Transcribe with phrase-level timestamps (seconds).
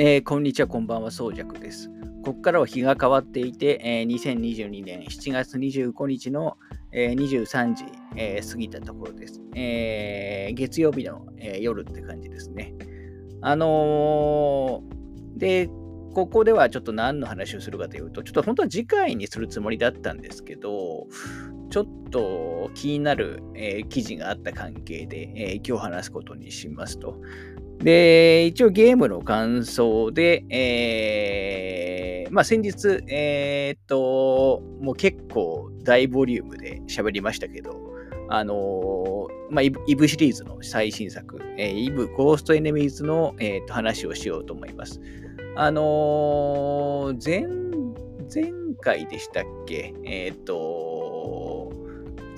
[0.00, 1.90] えー、こんにちは、こんばんは、そうじゃくです。
[2.24, 6.56] ここからは日が変わっていて、えー、2022年7月25日の、
[6.92, 7.84] えー、23時、
[8.14, 9.42] えー、過ぎたところです。
[9.56, 12.74] え、月曜日の、え、夜って感じですね。
[13.40, 14.84] あの、
[15.36, 15.68] で、
[16.14, 21.08] ここではちょっと何の話をするかというと、ちょっと本当は次回にするつもりだったんですけど、
[21.70, 27.20] ちょっと気になる、え、記事があった関係で、え、今日話すことにしますと。
[27.78, 37.88] で、一応ゲームの感想で、えー、まあ先日、えー、っと、もう結構大ボリュームで喋りましたけど、
[38.28, 45.00] あのー、まあ、イブシリーズの最新作、えー、イブゴーストエネミーズの、えー、と話をしようと思います。
[45.56, 47.46] あのー、前、
[48.32, 49.94] 前回でしたっけ？
[50.04, 51.72] えっ、と、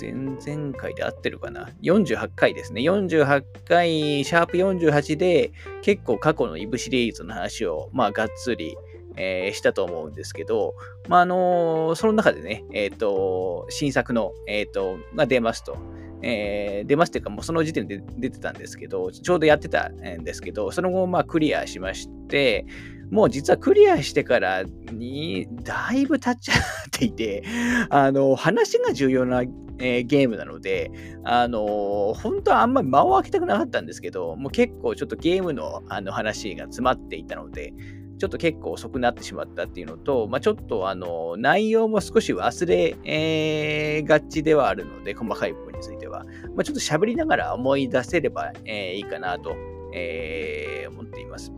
[0.00, 2.80] 前々回で合ってるかな ?48 回ですね。
[2.82, 8.76] 48回、シャープ48で結構過去のイブシリーズの話を、まあ、がっつり、
[9.16, 10.74] えー、したと思うんですけど、
[11.08, 15.76] まあ、あのー、その中でね、えっ、ー、と、新作の、えっ、と、が出ますと。
[16.22, 22.66] えー、出ますというか、もうその時点で出てたんですけど、ちょうどやってたんですけど、その後、まあ、クリアしまして、
[23.10, 26.58] もう実はクリアしてからに、だいぶ経っちゃっ
[26.90, 27.42] ていて、
[27.90, 29.42] あの、話が重要な、
[29.78, 30.90] えー、ゲームなので、
[31.24, 37.72] あの、本当はあんまり間を空けたくなかったんですけど、もう結構ちょっとゲームのあの話が詰まっていたので、
[38.20, 49.56] ちょっと結構遅くなってしまったっていうのと、まあ、ちょっとあの内容も少し忘れ、えー、がちではあるので、細かい部分については、まあ、ちょっと喋りながら思い出せれば、えー、いいかなと、
[49.94, 51.50] えー、思っています。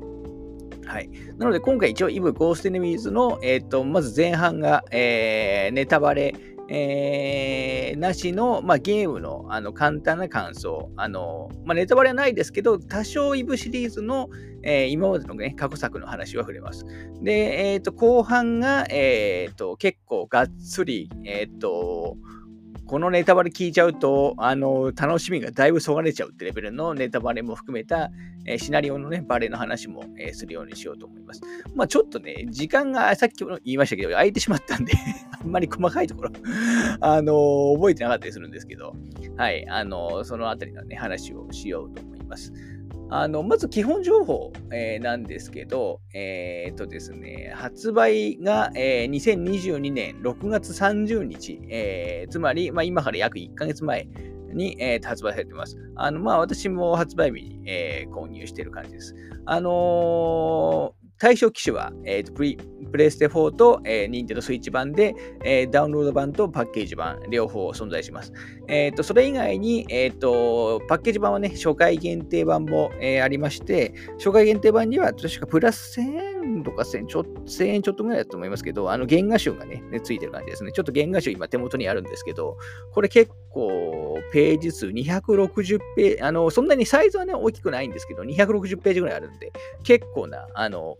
[0.87, 1.11] はい。
[1.39, 6.35] なので、今回一応、イブ・ゴースト・エネミーズの、えっ、ー、と、まず前半が、えー、ネタバレ、
[6.69, 10.91] えー、なしの、まあ、ゲームのあの簡単な感想。
[10.97, 14.29] あのまあ、ネタバレはないですけど、多少イブシリーズの、
[14.63, 16.87] えー、今までの、ね、過去作の話は触れます。
[17.21, 22.17] で、えっ、ー、と、後半が、えっ、と、結構がっつり、えっ、と、
[22.93, 28.11] このネタバレ聞いちゃうと、あの、楽しみがだいぶそがれちゃうってレベルのネタバレも含めた、
[28.45, 31.41] え、シナリオのね、バレの話も、え、するようにしようと思います。
[31.75, 34.93] まあちょっとね、時間がさっきも言いましたけど、空いてしまったんで
[35.41, 36.33] あんまり細かいところ
[37.01, 38.95] あの、覚えてなかったりするんですけど、
[39.39, 42.53] はい、あのそのあたりのね、話をしようと思います。
[43.15, 54.09] あの、まず基本情報、えー、なんですけど、えっ、とですね、発売が、えー、2022年6月30日、えー、つまり、まあ、今から約1ヶ月前
[54.55, 55.77] に、えー、発売されています。
[55.97, 59.15] あの、まあ、私も発売日に、えー、購入している感じです。
[59.45, 62.57] あのー、対象機種は、えーと、プリ
[62.93, 68.33] プレイステ4と、えー、ニンテンドスイッチ版で、えー、ダウンロード版とパッケージ版、両方存在します。
[68.75, 76.03] えーと、それ以外に、えーと、パッケージ版はね、初回限定版も、えー、ありまして、初回限定版には確かプラス1000
[76.55, 80.73] 円とか1000ちょ1000円ちょっとぐらいだと思いますけど、あの原画集がね、ねついてる感じですね。
[80.73, 82.57] ちょっと原画集今手元にあるんですけど、
[82.93, 89.53] これ結構ページ数260ページ、あの、そんなにサイズはね、大きくないんですけど、260ページぐらいあるんで、
[89.85, 90.97] 結構な、あの、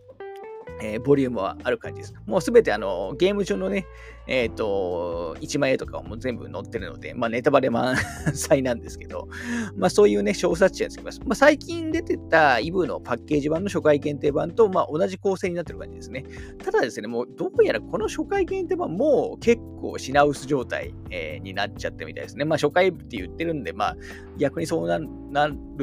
[0.83, 2.13] えー、ボリュームはある感じです。
[2.25, 3.87] もうすべてあのゲーム上のね、
[4.27, 7.95] えっ、ー、と、1枚絵とかも全部載ってるので、まあネタバレ満
[8.33, 9.29] 載なんですけど、
[9.77, 11.21] まあそういうね、小冊子がつきます。
[11.21, 16.25] まあ最近出てたイブのパッケージ版の初回限定版と、まあ同じ構成になってる感じですね。
[16.63, 22.43] ただですね、もうどうやらこの初回限定版もう結構品薄状態、えー、になっちゃってみたいですね。
[22.43, 23.97] まあ初回って言ってるんで、まあ
[24.37, 25.07] 逆にそうなる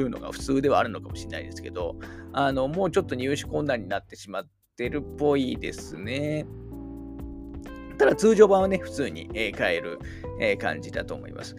[0.09, 1.95] のが普通ではあるのかもしれないですけど、
[2.33, 6.45] あの、もうちょっと入手困難になってしまって、してるっぽいですね。
[7.97, 9.99] ただ通常版はね、普通に、え買える、
[10.39, 11.55] え感じだと思います。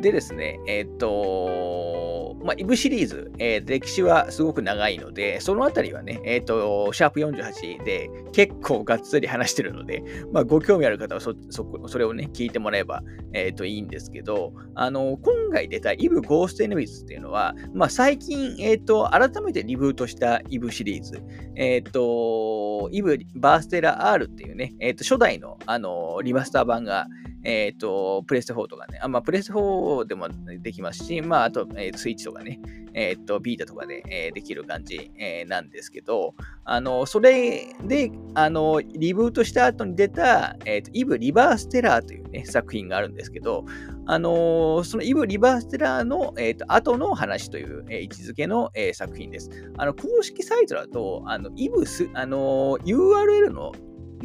[0.00, 10.02] でですね、えっ、と、まあ、イブシリーズ、えー、歴史はすごく長いので、そのあたりはね、えっ、と、シャープ48で結構がっつり話してるので、
[10.32, 13.02] まあ、ご興味ある方はそ、そ、それをね、聞いてもらえば、
[13.32, 21.22] えっ、と、いいんですけど、あの、今回出たイブゴーストエネミズっていうのは、まあ、最近、えっ、と、改めてリブートしたイブシリーズ、
[21.56, 27.06] えっ、と、イブバーステラ R っていうね、えっ、と、初代の、あの、リマスター版が、
[27.46, 30.28] えっ、ー、と、プレステ4とかね、あまあ、プレステ4でも
[30.60, 32.58] できますし、まあ、あと、えー、スイッチとかね、
[32.92, 36.34] えっ、ー、と、ビータとかで、えー、できる感じ、えー、なんですけど、
[36.64, 43.64] あの、それで、あの、リブートした後に出た、えっ、と、イブ・リバーステラーというね、作品があるんですけど、
[44.08, 49.50] あのそのイブ・リバーステラーの、えーと、後の話という、えー、位置づけの、えー、作品です。
[49.76, 53.72] あの公式サイトだと、あのイブス、あの URL の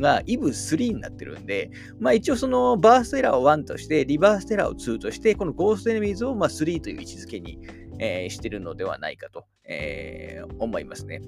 [0.01, 7.59] が EV3 になってるんで、まあ一応そのバーステラーを1として、リバーステラーを2として、このゴーストエネミーズをまあ3という位置づけに、
[7.99, 11.21] えー、してるのではないかと、えー、思いますね。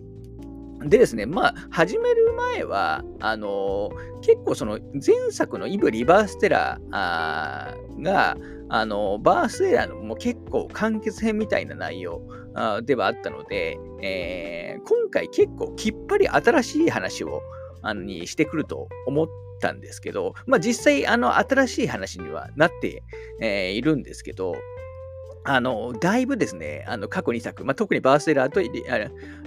[0.85, 8.37] でですね、まあ、始める前は、あのー、結構その前作のイブ・リバーステラーが、
[8.69, 12.21] あのー、バーステラーのもう結構完結編みたいな内容
[12.83, 17.41] ではあったので、えー、今回結構きっぱり新しい話を
[17.83, 19.27] あのにしてくると思っ
[19.61, 23.03] たんですけど、まあ実際あの新しい話にはなって、
[23.39, 24.55] えー、いるんですけど、
[25.45, 28.69] あの、だいぶですね、あの過去2作、まあ、特にバーステラーとリ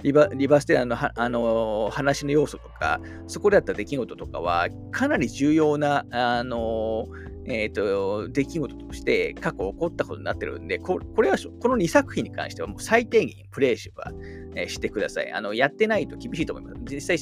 [0.03, 7.07] リバリバーステラーのあの話の要素とか、そこであった出来事とかは、かなり重要な、あの、
[7.45, 14.11] えっ、ー、と、出来事として過去起こったことになってるんで、ここれは、この2作品に関してはもう最低限プレイは、
[14.55, 15.31] えー、してください。
[15.31, 16.93] あの、やってないと厳しいと思います。
[16.93, 17.17] 実際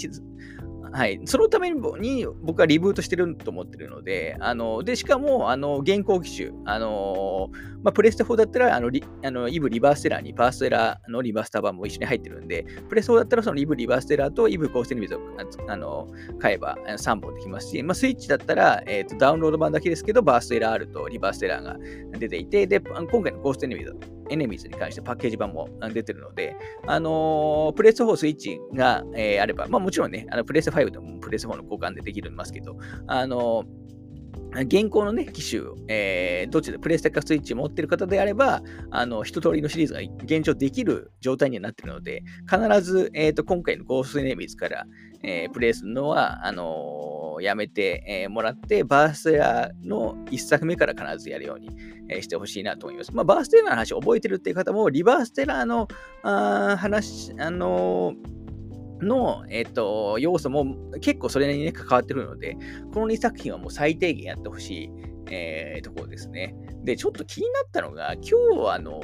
[0.95, 1.19] はい。
[1.25, 7.49] そのために僕はリブートしてると思ってるので、あの、で、しかも、あの、現行機種、あの、
[7.85, 15.19] まあ、プレステ4だったら、あの、リあのイブリバーステラーにパーステラーのリバースター版も一緒に入ってるんで、プレステ4だったらそのイブリバーステラーとイブコーステニビズを
[15.67, 16.07] あの
[16.39, 21.77] 買えば3本できますし、まあ、スイッチだったら、えーと、ダウンロード版だけですけど、バーステラー R とリバーステラーが
[22.17, 23.95] 出ていて、で、今回のコーステニビズ、
[24.31, 26.55] エネミーズに関してパッケージ版も出てるので、
[26.87, 33.84] あのー、プレステ4スイッチが、えー、あれば、まあもちろんね、あのプレステ5でもプレステ4の交換でできるんですけど、あのー
[34.63, 38.61] 現行のね、機種、えー、どっちでプレイステかスイッチ持ってる方であれば、
[38.91, 44.85] あの、一通りのシリーズが現状できる状態にはなってるので、必ず、えっ、ー、と、今回のゴーストネーミーズから、
[45.23, 51.69] えー、プレイするのは、あのー、やめて、えー、もらって、バーステラーの1作目から必ずやるように、
[52.09, 53.13] えー、してほしいなと思います。
[53.13, 55.87] まあ、バーステラーの話覚えてるっていう方も、リバーステラーの
[56.23, 58.44] あ話、あのー
[59.01, 62.57] の、えっ、と、要素も結構それに、ね、関わってくるので、
[62.93, 64.89] この2作品はもう最低限やってほしい、
[65.29, 66.55] えー、ところですね。
[66.83, 69.01] で、ちょっと気になったのが、今日、あの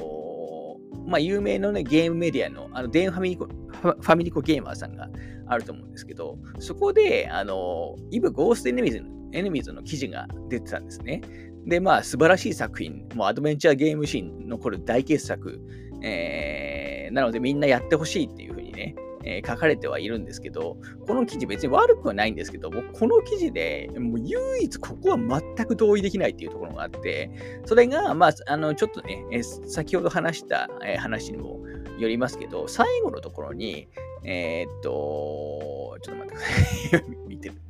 [1.08, 5.10] まあ、有名なね、ゲームメディアの、あの、デンファミリコ、ファミリコゲーマーさんが
[5.48, 11.22] あると思うんですけど、そこで、あの、イブ・ゴースト・エネミーズエネミズの記事が出てたんですね。
[11.66, 15.60] で、まあ、素晴らしい作品、もうアドベンチャーゲームシーン残る大傑作、
[16.04, 20.78] えー、なのでみんなやってほしいっていうふうにね、えー、書かれてはいるんですけど、
[21.08, 27.32] この記事別に悪くはないんですけど、僕この記事でもう唯一ここは全く同意できないっていうところがあって、
[27.66, 31.60] それが、まあ、あの、ちょっとね、えー、先ほど話した、えー、話にも
[31.98, 33.88] よりますけど、最後のところに、
[34.24, 37.18] えー、っと、ちょっと待ってください。
[37.28, 37.62] 見てるね。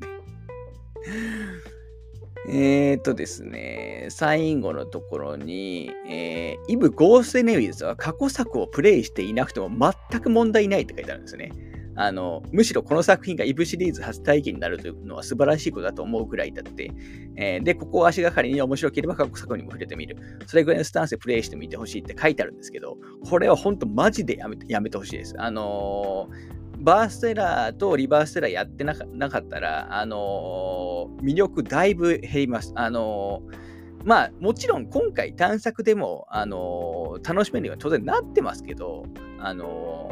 [2.49, 9.69] えー、っとですね、最後のところに、えー、イブ・ゴース・エネミーズは過去作をプレイしていなくても
[10.09, 11.51] 全く問題ないって書いてあるんですね。
[11.95, 16.91] あの、むしろこの作品がイブシリーズ初体験になるというのは素晴らしいことだと思うくらいだって、
[17.35, 20.17] えー、で、ここを足がかりに面白ければ過去作にも触れてみる。
[20.47, 22.97] それぐらいのスタンスでプレイしてみてほしいって書いてあるんですけど、
[23.29, 25.35] これは本当マジでやめてやめてほしいです。
[25.37, 32.73] あのーバーステラーとリバーステラーやってなかったら、あのー、魅力だいぶ減ります。
[32.75, 33.57] あのー、
[34.03, 39.05] まあ、もちろん今回探索でも、あのー、楽しめるように当然なってますけど、
[39.39, 40.09] あの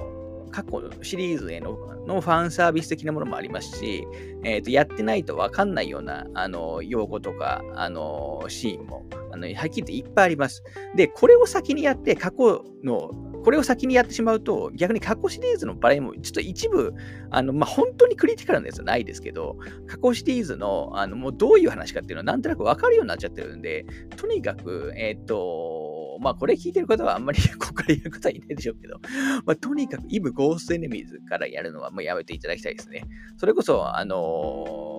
[0.51, 1.77] 過去のシリーズへの
[2.07, 4.03] のファンサービス的なものもありますし、
[4.43, 10.63] えー、とやってないと分かんないようなあの用語とかあのシーンもあのはっきり言っていっぱいあります。
[10.95, 13.11] で、これを先にやって過去の
[13.43, 16.93] これを先にやってしまうと、逆に過去シリーズの場合も、ちょっと一部、
[17.31, 28.99] あの、まあ、本当にクリティカルなやつはないですけど、過去シリーズの、あの、もうどういう話かっていうのはなんとなくわかるようになっちゃってるんで、とにかく、えっ、ー、と、まあ、これ聞いてる方はあんまり ここからやる方はいないでしょうけど、
[29.45, 33.03] まあ、とにかく、イブ・ゴースト・エネミーズからやるのはもうやめていただきたいですね。
[33.37, 34.98] それこそ、あのー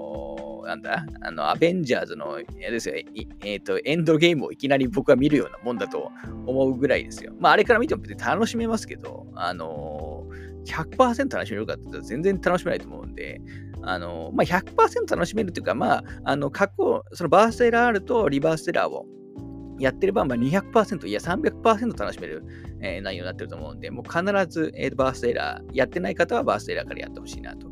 [0.70, 6.12] なんだ、あの、アベンジャーズの、ですよ、えっ、ー、と、エンドゲームをいきなり僕は見るようなもんだと
[6.46, 7.32] 思うぐらいですよ。
[7.40, 13.40] まあ、あれから見ても別に楽しめますけど、あのー、100%楽しめるかって言ったら全然楽しめないと思うんで、
[13.82, 19.06] あの、まあ、100%楽しめるというか、まあ、あの、過去、そのバーステラーとリバーステラーを
[19.80, 22.44] やってる場合は200%、いや300%楽しめる、
[22.80, 27.68] えー、内容になってると思うんで、もう必ず、えー、バーストエラー、やってない方はバーストエラーからやってほしいなと。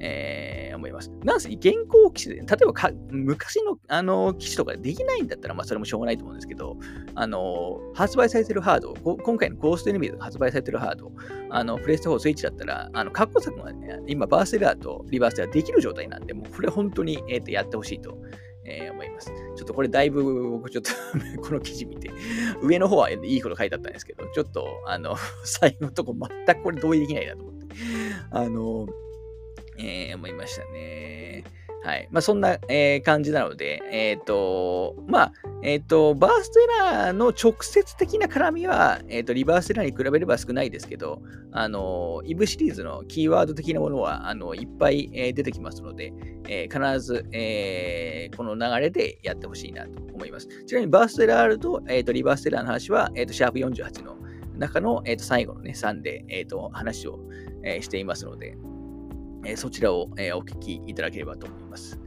[0.00, 1.10] えー、思います。
[1.24, 6.76] なんせ、現行機種で、例えば昔のあの機種とかできないんだったら、まあ、それもしょうがないと思うんですけど、
[7.14, 11.12] あの発売されてるハード、今回のゴーストエネミーが発売されてるハード、
[11.50, 18.16] あのプレイステ4スイッチだったら、あの過去作が、ね、今、バーストエラーとリバーステラーできる状態なんで、もうこれ本当に、えー、とやってほしいと。
[18.70, 19.32] えー、思います。
[19.56, 20.90] ちょっとこれだいぶ僕ちょっと
[21.40, 22.10] この記事見て、
[22.62, 27.66] 上の方はいいこと書いてあったんですけど、ちょっとあの、最後のとこ全くこれ同意できないなと思って。
[28.30, 28.86] あの、
[29.78, 31.44] えー、思いましたね。
[31.84, 32.08] はい。
[32.10, 35.32] まあ、そんな、えー、感じなので、えっ、ー、と、まあ、
[35.62, 46.12] えっ、と、バーストエラーの直接的な絡みは、えっ、と、リバースエラーに比べれば少ないですけど、あの、イブシリーズのキーワード的なものは、あの、いっぱい、え出てきますので、
[46.48, 50.48] え必ず、えこの流れでやってほしいなと思います。
[50.66, 54.18] ちなみに、バーストエラーと、えっ、と、リバースエラーの話は、えっ、と、シャープ48の
[54.58, 57.20] 中の、えー、と最後のね、3で、えー、と話を、
[57.62, 58.56] えー、していますので、
[59.44, 62.00] え、そちらを、え、お聞きいただければと思います。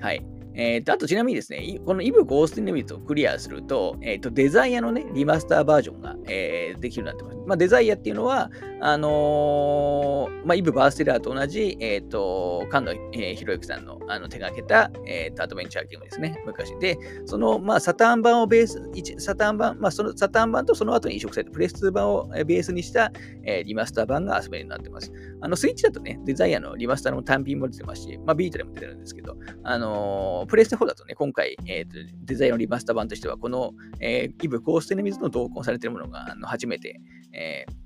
[0.00, 0.24] はい。
[0.54, 7.46] えー、とあとちなみにですね、このイブゴーストニミットをクリアすると、えー、とデザイアのね、リマスターバージョンが、えー、できるようになってます。
[7.46, 16.76] まあ、デザイアっていうのは、あのー、まあ、イブ・バーステラーと同じ、えっ、と、菅野、えー、博之さんのあの手がけた、えーと、アドベンチャーゲームですね、昔。
[16.78, 18.80] で、その、まあ、サターン版をベース、
[19.18, 23.12] サターン版、まあ、そのサターン版とその後に移植されたプレス2版をベースにした、
[23.44, 25.12] えー、リマスター版が遊べるようになってます。
[25.40, 37.00] あの、スイッチだとね、デザイアのリマスターの単品も出てますし、まあ、ビートでも出てるんですけど、あの、プレステ4だとね、今回、えーと、デザイアのリマスター版としては、この、えー、イブ・コーステネミズの同梱されているものがあの初めて、
[37.32, 37.80] えー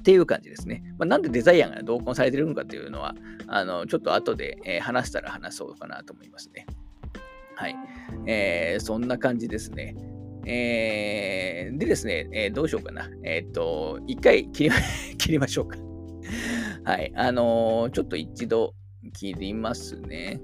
[0.00, 0.82] っていう感じですね。
[0.98, 3.14] まあ、なんでデザイアンが同梱されてるのかというのは、
[3.48, 6.66] あのちょっと後で、えー、話したら話そうかなと思いますね。
[7.54, 7.76] はい。
[8.26, 9.94] えー、そんな感じですね。
[10.46, 13.10] えー、でですね、えー、どうしようかな。
[13.22, 14.70] えっと、一回切り
[15.18, 15.76] 切りましょうか。
[16.84, 17.12] はい。
[17.14, 18.74] あのー、ちょっと一度
[19.12, 20.40] 切りますね。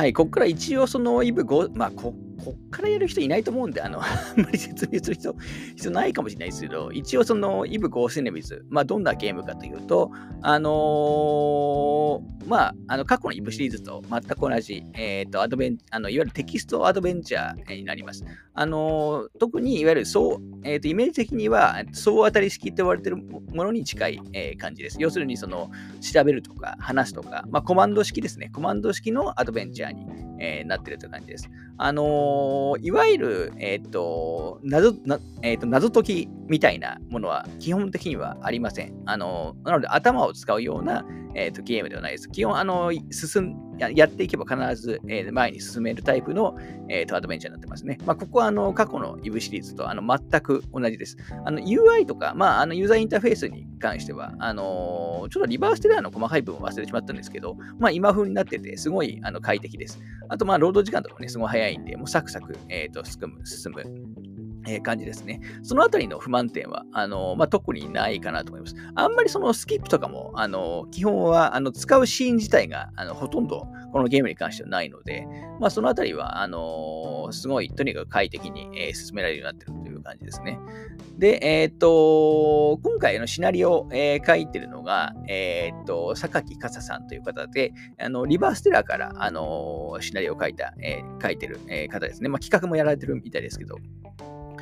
[0.00, 2.14] はい、ここから一応そのイブ5、まあこ、
[2.44, 4.06] こっからやる人いないと思うんで、あの、 あ
[4.36, 5.34] んまり説明する人、
[5.76, 10.10] 必要ないかもしれないですけど、一応そのイブ・ゴーセネビズ、まあ、どんなゲームかというと、
[10.42, 18.24] あのー、まあ、あの、過去のイブシリーズと全く同じ、えっ、ー、と、アドベン、あの、いわゆるテキストアドベンチャーになります。
[18.54, 24.96] あのー、特に、いわゆる、そう、えっ、と、イメージ的には、総当たり式と言われてるものに近い、え感じです。
[25.00, 25.70] 要するに、その、
[26.00, 28.50] 調べるとか、話すとか、まあ、コマンド式ですね。
[28.52, 30.06] コマンド式のアドベンチャーに、
[30.40, 31.50] えなってるという感じです。
[31.82, 38.92] あのいわゆる、えっ、と、謎な、えーと、謎解きみたいなものは基本的にはありません。
[39.06, 42.28] あのなので頭を使うような、えーと、ゲームではないです。
[42.28, 46.56] 基本、あの進ややっていけば必ず、えー、前に進めるタイプの、
[46.88, 47.98] えーと、アドベンチャーになってますね。
[48.04, 51.16] まあ、ここはあの過去の EV シリーズとあの全く同じです。
[51.44, 60.00] あの UI とか、まあ、あのユーザーインターフェースに関しては、あのー、ちょっとリバーステラーの細かい部分を忘れてしまったんですけど、まあ、今風になってて、すごいあの快適です。
[60.28, 63.82] あと、まあ、労働時間とかもね、すごい早いんで、もうサクサク、えーと進む、進む
[64.66, 65.40] えー、感じですね。
[65.62, 68.74] そのあたりの不満点は、あのー、まあ、特にないかなと思います。
[68.94, 75.26] あんまりそのスキップとかも、あのー、基本はあの使うシーン自体があのほとんどこのゲームに関してはないので、
[75.58, 80.58] まあ、そのあたりは、あのすごいとにかく快適に、え進められるようになってるという感じですね。
[81.18, 92.28] で、えっと、今回のシナリオを、え書いてるのが、えっと、榊笠さんという方で、あのリバーステラーから、あのシナリオを書いた、え書いてる、え方ですね。
[92.28, 93.76] まあ、企画もやられてるみたいですけど、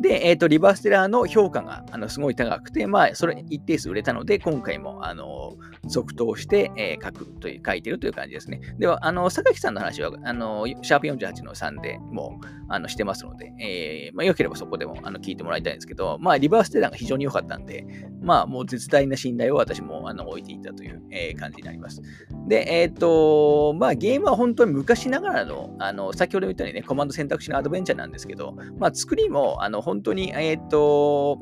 [0.00, 8.60] で、えっ、ー、と、リバーステラーの評価があのすごい高くて、まあ、それ一定数売れたので、今回も、あの、続投して、えー、書くという、書いてるという感じですね。
[8.78, 17.86] では、あの、榊さんの話は、あの、シャープ48の3でもう、あの、してますので、えー、まあ、よければそこでも、あの、聞いてもらいたいんですけど、まあ、リバーステラーが非常に良かったんで、
[18.20, 22.02] まあ、もう絶大な信頼を私も、あの、置いていたという、えー、感じになります。
[22.48, 31.40] で、えっ、ー、と、まあ、ゲームは本当に昔ながらの、あの、先ほど言ったようにね、コマンド選択肢のアドベンチャーなんですけど、まあ、作りも、あの、本当に、えっ、ー、と、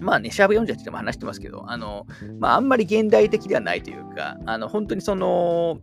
[0.00, 2.06] まあね、シャープ48でも話してますけど、あの、
[2.38, 5.80] まあ、あんまり現代的ではないというか、あの、本当にその、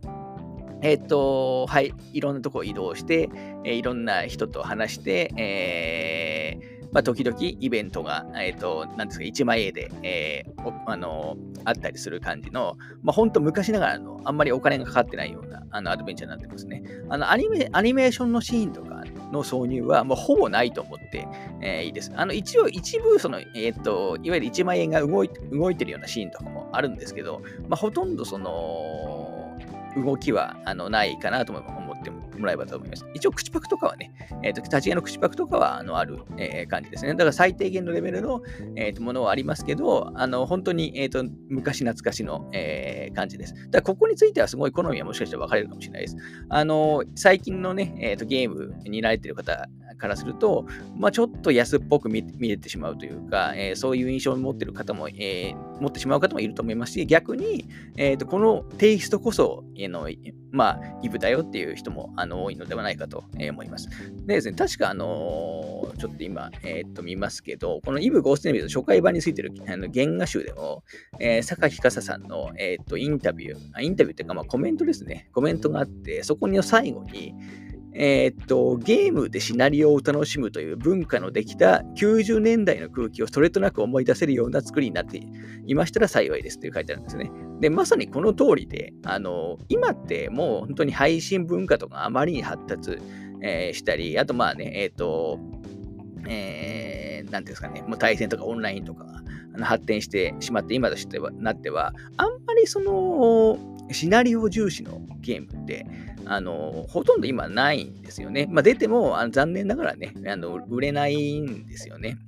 [0.80, 3.28] えっ、ー、と、はい、いろんなとこ移動して、
[3.64, 16.82] えー、いろんな人と話して、えー、まあ、時々イベントが、えっ、ー、と、なんですか、1枚絵で、えー、あの、あったりする感じの、まあ、本当昔ながらの、あんまりお金がかかってないような、あの、アドベンチャーになってますね。
[17.08, 18.96] あの、アニメ、アニメーションのシーンとか、
[19.32, 21.26] の挿入はもうほぼないと思って、
[21.60, 22.12] えー、いいです。
[22.14, 29.56] あの一応一部その、えー、と、いわゆる1万円が動い動いてるようなシーンとかもあるんですけど、まあ、ほとんどその
[29.96, 31.70] 動きはあのないかなと思って
[32.36, 33.06] もらえばと思います。
[33.14, 34.12] 一応、口パクとかはね、
[34.42, 37.12] えーと、立ち絵の口パクとかはあのある、えー、感じですね。
[37.12, 38.42] だから最低限のレベルの、
[38.76, 43.54] えーと、ものはありますけど、あの本当に、えーと、昔懐かしの、えー、感じです。
[43.54, 46.16] だからここについてはすごい好みはもしかしたら分かれるかもしれないです。
[46.48, 50.66] あの最近のね、えー、とゲームに慣れてる方からすると、
[50.96, 57.66] まあ、ちょっと安っぽく見えてしまうというか、えー、そういう印象を持っている方も、えー、持ってしまう方もいると思いますし、逆に、
[57.96, 60.08] えーと、このテイストこそ、えー、の
[60.52, 63.88] まあ、イブだよっていう人もあの多いのではないかと思います。
[64.26, 70.82] でですね、確か、あのちょっと今、えー、と見ますけど、このイブ・ゴーストネビルの初回版についてるあの原画集でも、
[71.20, 77.34] えー、榊笠さんの、えー、とインタビュー、インタビューっていうか、まあ、コメントですね、コメントがあって、そこに最後に、
[77.98, 85.22] えー、っと、ゲームでシナリオを楽しむという文化のできた90年代の空気をそれとなく思い出せるような作りになって
[85.66, 87.30] いましたら幸いですって書いてあるんですね。
[87.60, 92.98] で、まさにこの通りで、あの、今ってもう本当に配信文化とかあまりに発達、
[93.42, 95.38] えー、したり、あとまあね、えっ、と、
[96.28, 99.06] えー、なんですかね、もう対戦とかオンラインとか
[99.62, 103.58] 発展してしまって、今としてはなっては、あんまりその、
[103.92, 105.86] シナリオ重視のゲームって、
[106.24, 108.48] あの、ほとんど今ないんですよね。
[108.50, 112.18] まあ、出ても、あの残念ながらね、あの、売れないんですよね。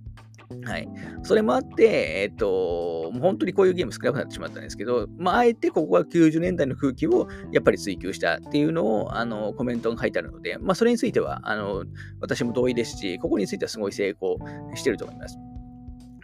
[0.65, 0.89] はい。
[1.25, 11.85] それもあって、えっ、と、もう本当にこういうゲーム少なくなってしまったんですけど、まあ、あえてここは90年代の空気をやっぱり追求したっていうのを、あの、コメントが書いてあるので、まあ、それについては、あの、
[12.21, 14.39] 私も同意ですし、ここについてはすごい成功
[14.75, 15.37] してると思います。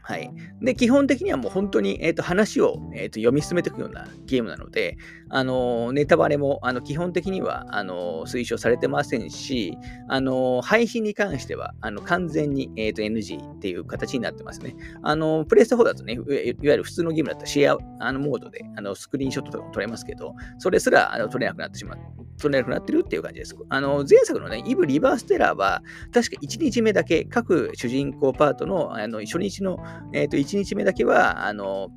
[0.07, 0.31] はい。
[0.61, 4.99] で、基本的にはもう本当に、えーと、話を、えーと、読み進めていくようなゲームなので、
[5.31, 14.77] あのネタバレもあの基本的にはあの推奨されてませんし、あの配信に関してはあの完全に、えーと、NG っていう形になってますね。
[15.03, 21.99] あのプレイステ4だとね、いわゆる普通のゲームだったらシェアあのモードであのスクリーンショットとかも撮れますけど、それすらあの撮れなくなってしまう。
[22.39, 23.57] 撮れなくなってるっていう感じです。
[23.69, 25.83] あの前作のね、イブ・リバーステラーは、
[26.13, 29.79] 確か1日目だけ、各主人公パートのあの初日の
[30.13, 31.89] えっ、ー、と、1日目だけは、あの、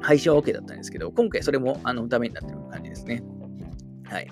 [0.00, 3.22] 配信は OK だったんですけど、今回それもあのダメになってる感じですね。
[4.04, 4.28] はい。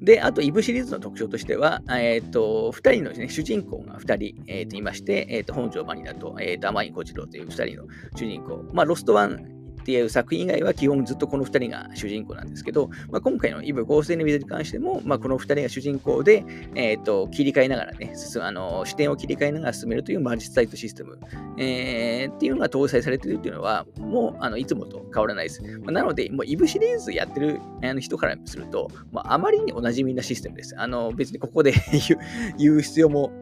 [0.00, 7.84] で、あと、イブシリーズの特徴としては、えっ、ー、と、2人の、ね、主人公が2人、えー、といまして、えっ、ー、と、本庄マニナと、えっ、と、天井小次郎という2人の
[8.16, 8.64] 主人公。
[8.72, 16.44] まあ、ロストワンっていう作品以外は基本ずっとこの2人が主人公なんですけど、まあ、今回のイブ合成の水に関しても、まあ、この2人が主人公で、
[16.74, 21.18] えーと、切り替えながらねあの、視点を切り替えながら進めるというマジスサイトシステム、
[21.58, 25.62] えー、っていうのが搭載されているっていうのは、もうあのいつもと変わらないです。
[25.78, 27.60] まあ、なので、もうイブシリーズやってる
[28.00, 30.74] 人からすると、まあ、まりにおなじみなシステムです。
[30.78, 31.72] あの別にここで
[32.58, 33.32] 言う必要も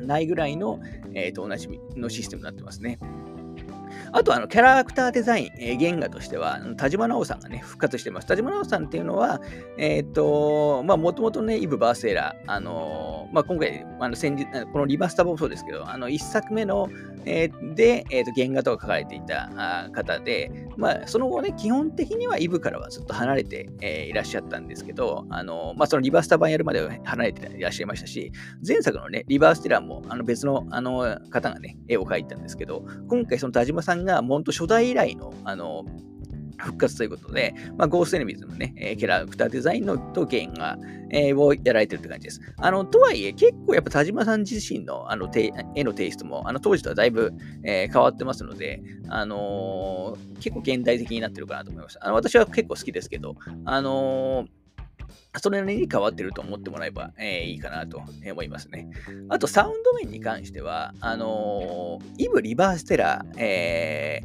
[0.00, 0.80] ないぐらいの、
[1.14, 2.98] えー、とおなじみのシステムになってますね。
[4.16, 8.26] あと、あの、キャラクターデザイン、えー、原画としては、田島直さんがね、復活してます。
[8.26, 9.42] 田島直さんっていうのは、
[9.76, 16.88] えっ、と、まあ、もともとね、イブ・バーセーラー、あのー、まあ、今回、あの先日、このリバスターもそうですけど、あの、一作目の、
[17.26, 28.32] えー、で、えーと、原画とか書かれていた方で、まあ、その後ね、基本的にはイブからはずっと離れて、えー、いらっしゃったんですけど、あのまあ、そのリバスタ版やるまでは離れていらっしゃいましたし、
[28.66, 35.84] 前作のね、リバーステラーもあの別のあの方がね、絵を描いたんですけど、今回その田島さんがが、もんと初代以来の、あの
[36.58, 40.78] 復活ということで、まあ、ゴーストエネミズのね、えー、キャラクターデザインのとゲーが、
[41.10, 42.40] えー、をやられてるって感じです。
[42.56, 45.30] あの、とはいえ、結構やっぱ田島さん自身のあの
[45.74, 51.98] 絵のテイストも、あの当時とはだいぶ、えー、変わってますので、あのー、結構現代的になってるかなと思います。
[52.00, 54.46] あの私は結構好きですけど、あの
[55.40, 58.88] それなりに変わってると思ってもらえば、えー、いいかなと思いますね。
[59.28, 64.22] あと、サウンド面に関しては、あのー、イブ・リバーステラー、え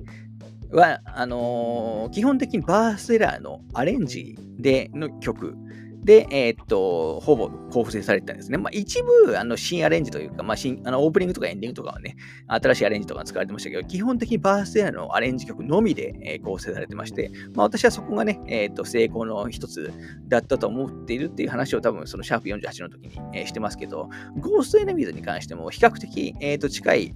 [0.71, 5.55] ー、は、あのー、基本的にバーステラーのアレンジでの曲
[6.03, 8.57] で、えー、っと、ほぼ構成されてたんですね。
[8.57, 12.15] まあ、一部、あの、新アレンジというか、まあ、新、あの、オープニングとかエンディングとかはね、
[12.47, 19.93] 新しいアレンジとか使われてましたけど、基本的にバースデーのアレンジ曲のみで、えー、構成されてまして、まあ、私はそこがね、えー、っと、成功の一つ
[20.27, 24.09] だったと思っているっていう話を多分、そのシャープ48の時に、えー、してますけど、
[24.39, 27.15] ゴーストエネミーズに関しても比較的、えっと、近い、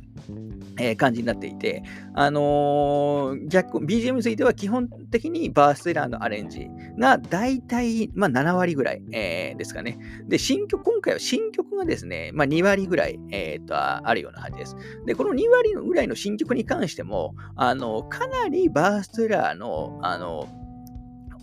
[0.80, 1.84] えー、感じになっていて、
[2.14, 9.98] あのー、逆、BGM については基本的にバーステラーのアレンジが大体、まあ、7割ぐらい、えー、ですかね。
[10.28, 14.76] で、新曲、今回は新曲がですね、まあ、2割ぐらい、えー、とあるような感じです。
[15.06, 20.48] で、この2割ぐらいの新曲に関しても、あの、かなりバーステラーの、あの、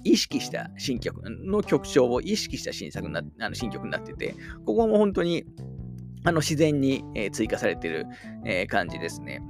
[0.05, 5.45] 意識した新曲の曲調を意識した新作なあの新曲になってて、ここも本当に
[6.25, 8.07] あの自然に、え、追加されてる、
[8.45, 9.43] え、感じですね。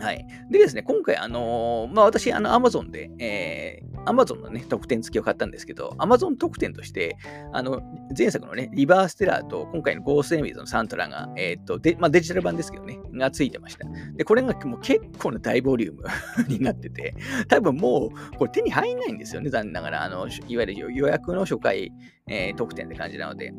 [0.00, 0.26] はい。
[0.50, 7.18] でですね、今回、あのー、まあ、私、あの、Amazon で、えー、Amazon のね、特典付きを買ったんですけど、Amazon 特典として、
[7.52, 7.82] あの、
[8.16, 13.86] 前作のね、リバーステラーと、今回のゴーストエミーズのサントラが、えっ、ー、と、で、まあ、デジタル版ですけどね、が付いてました。
[14.16, 16.04] で、これがもう結構な大ボリューム
[16.48, 17.14] になってて、
[17.48, 20.04] 多分もう、これ手に入んないんですよね、残念ながら。
[20.04, 21.92] あの、いわゆる予約の初回、
[22.26, 23.52] えー、特典って感じなので。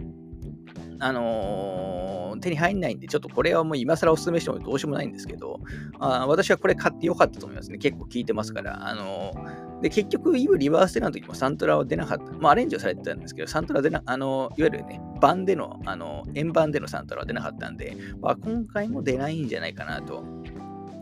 [1.01, 5.59] あのー、手に入んないんで、ちょっとこれはもう今更お勧めしてもどうしようもないんですけど、
[5.99, 7.77] あ私はこれ買ってよかったと思いますね。
[7.77, 12.31] 結構効いてますから、あのーで、結局、イブリバーステラの時もサントラは出なかった。
[12.33, 20.23] まあ、アレンジはされてたんですけど、サントラ出な、あの、いわゆるね、版での、あの、円盤でのサントラは出なかったんで、まあ、今回も出ないんじゃないかなと、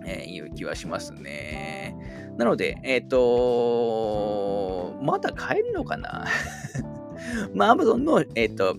[0.05, 1.95] え、いう気はしますね。
[2.37, 6.25] なので、えっ、とまだ買えるのかな？
[7.53, 8.77] まあ、Amazon の、えっ、と、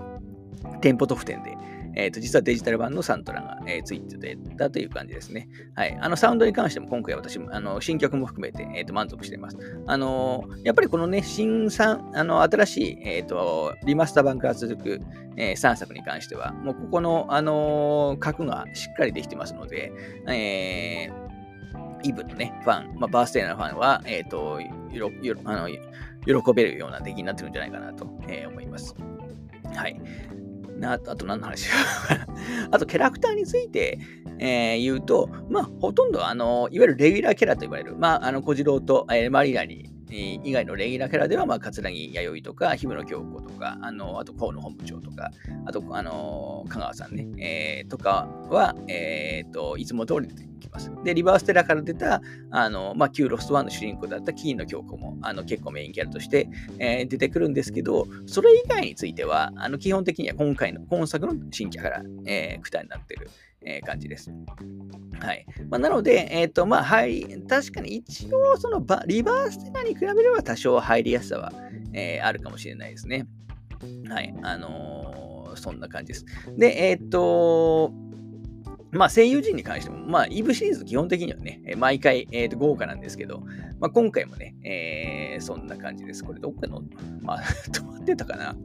[0.80, 1.56] 店舗特典で、
[1.94, 5.48] えっ、ー、と、実はデジタル版のサントラが、えー、ついてたという感じですね。
[5.74, 5.98] はい。
[6.00, 9.58] あの、サウンドに関しても今回私も、あの、新曲も含めて、えっ、ー、と、満足しています。
[9.86, 15.00] あのやっぱりこのね、新三、あの、新しい、えっ、と、リマスター版から続く、
[15.36, 19.92] え3作に関しては、もうここの、あの核がしっかりできてますので、
[20.28, 21.10] え
[22.02, 24.60] イブのね、ファン、まあ、バースデーのファンは、えっ、と、
[24.92, 28.94] よよあの喜べるような出来になってるんじゃないかなと、え思います。
[29.74, 30.00] はい。
[30.86, 31.68] あと、あと何の話？
[32.70, 33.98] あと、キャラクターについて、
[34.38, 45.30] えー、言うと、まあ、ほとんど、あの、いわゆるレギュラーキャラと言われる、まあ、あの、小次郎と、えー、マリナに、以外のレギュラーキャラでは、まあ、桂木弥生とか、氷室京子とか、あの、あと、河野本部長とか、
[45.66, 50.90] あと、あの、香川さんね、えー、とかは、えっ、ー、と、いつも通り出てきます。
[51.04, 63.30] で、リバーステラから出た、あの、まあ、旧ロスト1の主人公だったキーの京子も、あの、結構メインキャラとして、えー、出てくるんですけど、それ以外については、あの、基本的には今回の、今作の新キャラ、えー、クタになってる。
[63.64, 64.30] えー、感じです。
[65.20, 65.46] はい。
[65.68, 71.52] まあ、なので、え、ー、と、まあ、はい、確かに一応、そのバ、リバーステラに比べれば多少入りやすさは、
[71.92, 73.26] えー、あるかもしれないですね。
[74.08, 74.34] はい。
[74.42, 76.24] あのそんな感じです。
[76.56, 77.92] で、えっ、と、
[78.92, 83.40] まあ、声優陣に関しても、まあ、イブシリーズ基本的にはね、毎回、えー、と豪華なんですけど、
[83.78, 86.24] まあ、今回もね、えー、そんな感じです。
[86.24, 86.82] これどっかの、
[87.20, 88.56] まあ、 止まってたかな。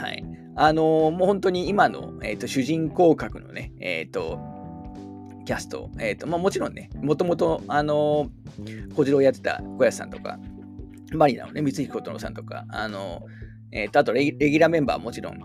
[0.00, 0.24] はい。
[0.54, 4.38] あのー、もう本当に今の、えーと、主人公格のね、えっ、ー、と、
[5.44, 10.38] キャスト、えっ、ー、と、まあもちろんね、もともと、あのー、小次郎やってた小安さんとか、
[11.12, 13.22] マリナのね、光彦殿さんとか、あの
[13.70, 15.40] えっ、と、あとレギュラーメンバーもちろん、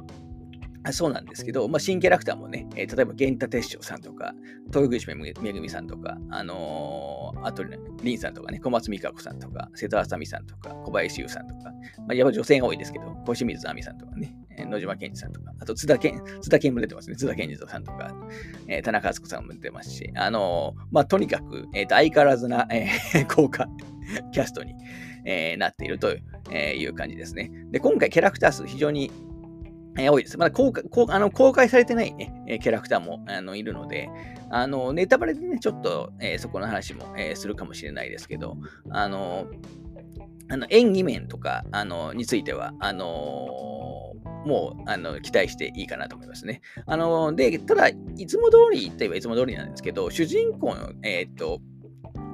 [0.93, 4.33] そうなんですけど、まあ、新キャラクターもね、えー、例えば源太鉄章さんとか、
[4.67, 17.15] 豊口めぐみさんとか、あのー、あと、ね、凛さんとかね、小松美香子さんとか、瀬戸あさみさんとか、小林優さんとか、まあ、やっぱ女性が多いですけど、小清水亜美さんとかね、野島健二さんとか、あと津田健、津田健も出てますね。
[17.15, 18.13] 津田健二さんとか、
[18.67, 23.67] えー、田中敦子さんも出てますし、あのー、まあ、とにかく、えー、と相変わらずな、えー、 豪華
[24.31, 24.73] キャストに、
[25.25, 26.11] えー、なっていると
[26.51, 27.51] いう感じですね。
[27.71, 29.11] で、今回キャラクター数非常に
[29.97, 30.37] えー、多いです。
[30.37, 34.09] まだ公開公あの公開されてないね、えキャラクターもあのいるので、
[34.49, 38.57] あのネタバレでね、ちょっと、えー、そこの話も、え、するかもしれないですけど、
[38.91, 39.47] あの
[40.49, 43.05] あの演技面とかあのについては、あの
[44.45, 46.61] もうあの期待していいかなと思いますね。
[46.85, 51.59] あので、ただ、いつも通りといえばいつも通りなんですけど、主人公の、えっ、と、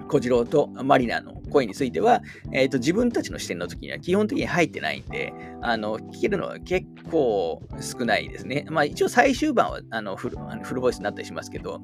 [0.08, 8.66] 小次郎とマリナの声については、えーと、自分たちの視点の時には基本的に入ってないんで、あの聞けるのは結構少ないですね。
[8.70, 11.82] まあ、一応最終版はあのフルあのフルボイスになったりしますけど、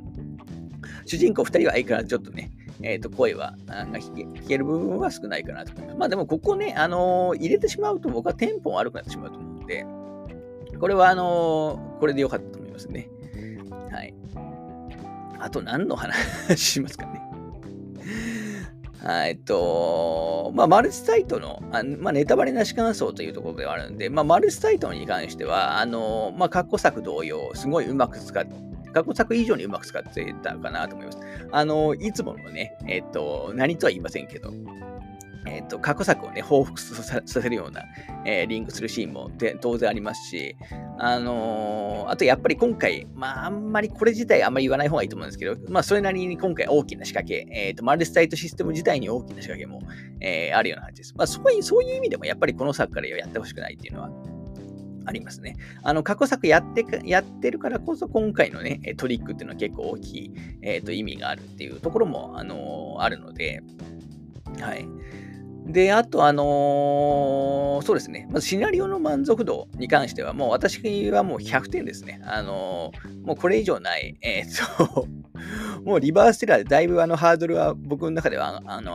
[1.05, 2.51] 主人公2人は相変わらずちょっとね、
[2.81, 6.05] えー、と声は聞け聞ける部分は少ないかなとま。
[6.05, 9.85] あでもここね、あのー、入れてしまうと僕はテンポ悪くなってしまうと思うので、
[10.79, 13.09] これはあのー、これでよかったと思いますね。
[13.91, 14.13] はい。
[15.39, 17.21] あと何の話しますかね。
[19.03, 28.53] えっと、まあ、マルチサイトの、あまあ、ネタバレなし感想というところではあるんで、まあ、マルチサイトに関しては、あの、まあ、過去作同様、すごいうまく使って、
[28.93, 31.19] 過去作以上にうまく使ってたかなと思います。
[31.51, 34.51] あの、いつものね、えっと、何とは言いませんけど、
[35.45, 37.83] えっ、ー、と、過去作をね、報復させるような、
[38.25, 40.55] えー、リンクするシーンも当然ありますし、
[40.97, 49.81] あのー、あとやっぱり今回、まあ、あんまりこれ自体あんまり言わない方がいいと思うんですけど、まあ、それなりに今回大きな仕掛け、えっ、と、マルチサイトシステム自体に大きな仕掛けも、
[50.19, 51.13] えあるような感じです。
[51.15, 54.11] まあ、そういう、そういう意味でも、やっぱりこの作からやってほしくないっていうのは、
[55.05, 55.55] ありますね。
[55.83, 63.61] あの、過去作やってやってるからこそ、今回のね、トリックっていうのは結構大きい、えっ、と、意味があるっていうところも、あのあるので、
[64.59, 64.87] はい。
[65.69, 72.19] で、あと、あのー、そうですね、まずシナリオの満足度に関しては、もう私はもう100点ですね。
[72.25, 75.07] あのー、もうこれ以上ない、えー、っと
[75.83, 78.93] もうリバーステラーでだいぶあのハードルは僕の中ではあの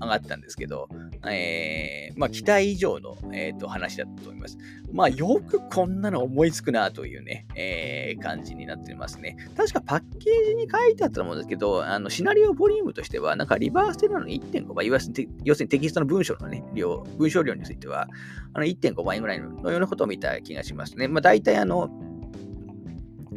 [0.00, 0.88] 上がったんですけど、
[1.26, 4.58] えー、まあ、期待以上の、えーと、話だったと思います。
[4.92, 9.36] まあ、よくこんなの思いつくなというね、えー、感じになってますね。
[9.56, 18.08] 確かパッケージに書いてあったと思うんですけど、あのシナリオボリュームとしては、なんかリバーステラーの1.5倍、要するにテキストの文章のね、量、文章量については、
[18.54, 21.08] あの1.5倍ぐらいのようなことを見た気がしますね。
[21.08, 21.90] まあ、大体あの、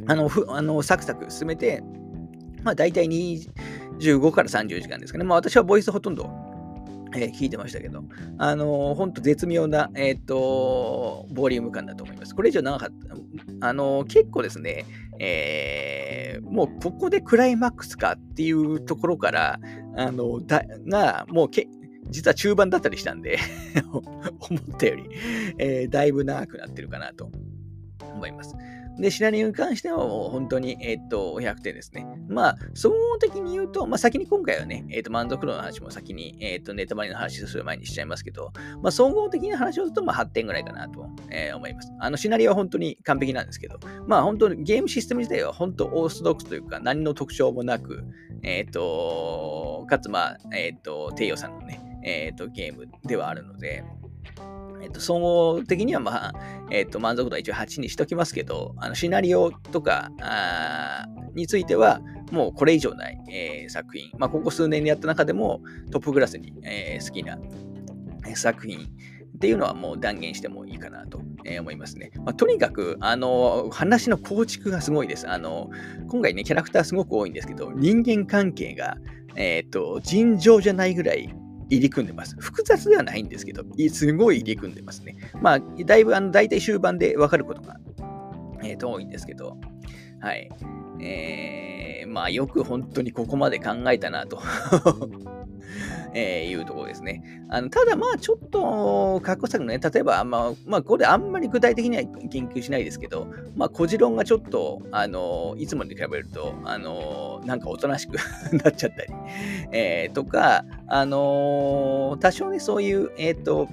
[0.08, 1.84] あの、あのサクサク進めて、
[2.64, 5.26] まあ、大体25から30時間ですかね。
[5.26, 6.30] まあ私はボイスほとんど、
[7.16, 8.04] えー、聞いてましたけど、
[8.38, 12.36] あのー、本当絶妙な、えっ、と、ボリューム感だと思います。
[12.36, 12.90] これ以上長かっ
[13.60, 14.86] た、あのー、結構ですね、
[15.20, 19.60] えー、もうここでクライマックスかっていうところから、
[19.96, 21.68] あの、だが、もうけ、
[22.10, 23.38] 実は中盤だったりしたんで
[23.92, 25.04] 思ったより、
[25.58, 27.30] えー、だいぶ長くなってるかなと
[28.02, 28.56] 思います。
[28.98, 32.06] で、シナリオに関してはもう本当に、えっ、と、100点ですね。
[32.28, 38.52] まあ、総合的に言うと、まあ、先に今回はね、えっ、と、満足度の話も先に、えっ、と、ネタバレの話する前にしちゃいますけど、
[38.82, 41.92] まあ、総合的な話をすると、まあ、8点ぐらいかなと、えー、思います。
[42.00, 48.04] あの、シナリオは本当に完璧なんですけど、まあ、本当にゲームシステム自体は本当オーソドックスというか、何の特徴もなく、
[48.44, 53.84] えっ、と、かつ、まあ、えっ、と、テイヨさんのね、えっ、と、ゲームではあるので、
[54.82, 56.34] えっと、総合的には、まあ、
[56.72, 60.12] えっと、満足度は一応8にしときますけど、あのシナリオとか
[61.36, 67.38] については、もうこれ以上ない、えー、作品、まあ、ここ数年でやった中でもトップクラスに、えー、好きな
[68.36, 68.88] 作品
[69.36, 71.18] っていうのはもう断言してもいいかなと
[71.60, 72.12] 思いますね。
[72.18, 75.28] まあ、とにかく、あの、話の構築がすごいです。
[75.28, 75.70] あの、
[76.10, 78.98] 今回ね、キャラクターすごく多いんですけど、人間関係が、
[79.36, 81.34] えっ、ー、と、尋常じゃないぐらい
[81.72, 82.36] 入り組んでます。
[82.40, 85.16] 複雑ではないんですけど、すごい入り組んでますね。
[85.42, 87.78] まあ、だいぶ、あの、大体終盤でわかることが、
[88.64, 89.58] えー、と多いんですけど、
[90.20, 90.50] はい。
[91.02, 94.40] えー、まあ、よく本当にここまで考えたなと。
[96.14, 97.24] えー、いうところですね。
[97.50, 108.18] あのただまあちょっと過去作のね、例えば、まあ、まあ、これあんまり具体的には言及しないですけど、まあ、小次郎がちょっと、あのいつもに比べると、あのなんかおとなしく
[108.64, 109.14] なっちゃったり、
[109.72, 113.70] えー、とか、あの多少ね、そういう、えっ、ー、と、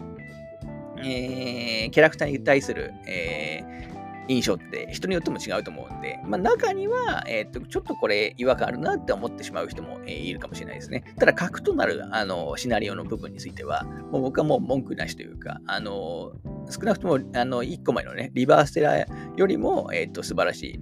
[0.98, 3.87] えー、キャラクターに対する、えー、
[4.28, 11.04] 印象って人によっても違うと思うんで、まあ、中には、えー、とちょっとこれ違和感あるなって思ってしまう人も、えー、いるかもしれないですね。
[11.18, 16.32] ただ、核となるあのシナリオの部分については、もう僕はもう文句なしというか、あの
[16.70, 20.80] 少なくともあの1個前のね、リバーステラーよりも、えー、と素晴らし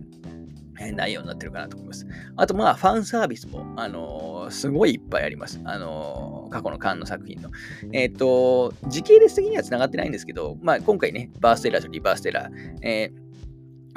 [0.81, 2.07] い内容になってるかなと思います。
[2.37, 5.61] あと、まあ、ファンサービスも、あのー、すごいいっぱいあります。
[5.65, 7.51] あのー、過去のカンの作品の。
[7.93, 13.26] えっ、ー、と、時系列的には繋がってないんですけど、まあ、今回ね、バーステラーとリバーステラー、えー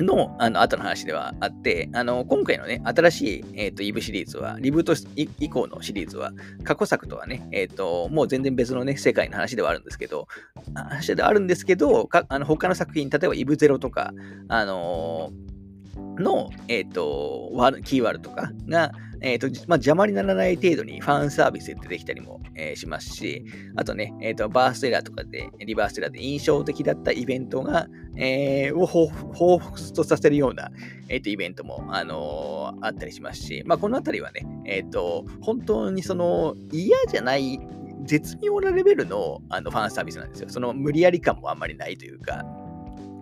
[0.02, 6.32] の、あの、後の話ではあって、あの、今回のね、新しい、えっ、ー、と、イブシリーズは、リブート以降のシリーズは、
[6.64, 10.28] 過去作とはね、えっ、ー、と、もう全然別のね、世界の話ではあるんですけど、
[10.74, 14.14] 話ではあるんですけど、かあの他の作品、例えばイブゼロとか、
[14.48, 17.52] あのー、の、えっ、と、
[17.84, 30.72] キーワードとかが、えっ、ー、と、まあ、邪魔にならない程度にファンサービスで出てきたりも、えー、しますし、あとね、えっ、ー、と、バーステラーとかで、リバーステラーで印象的だったイベントが、えー、を彷彿とさせるような、
[31.10, 37.60] えっ、と、イベントも、あのあったりしますし、まあ、このあたりはね、えっ、と、本当にその、嫌じゃない
[38.04, 40.50] 絶妙なレベルのあのファンサービスなんですよ。
[40.50, 42.44] その無理やり感もあんまりないというか、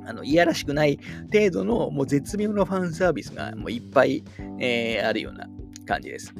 [0.05, 0.97] あのいやらしくない
[1.33, 4.23] 程度のもう絶妙なファンサービスがもういっぱい、
[4.60, 5.49] えー、あるような
[5.88, 6.34] 感じです。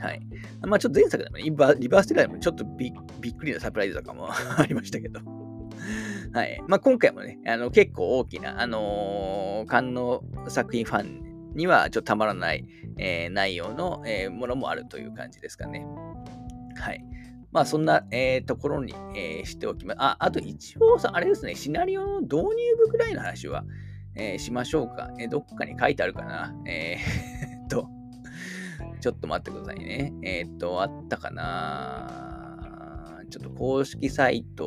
[0.00, 0.20] はい。
[0.66, 5.20] まあちょっと前作でもね、リバーステラーでもちょっとびっくりなサプライズとかも ありましたけど。
[6.32, 6.62] はい。
[6.66, 12.66] まあ今回もね、あの結構大きな、あのー、観の作品ファンにはちょっとたまらない、
[12.98, 15.84] えー、内容の、えー、ものもあるという感じですかね。
[16.76, 17.04] はい。
[17.52, 19.96] まあそんな、えー、ところに、えー、しておきます。
[20.00, 23.64] あ、あと一応さ、あれですね、シナリオの導入部ぐらいの話は、
[24.14, 25.10] えー、しましょうか。
[25.18, 26.54] えー、どっかに書いてあるかな。
[26.66, 27.41] えー、
[29.02, 30.12] ちょっと待ってくださいね。
[30.22, 34.64] えー、っと、あったかなちょっと公式サイト、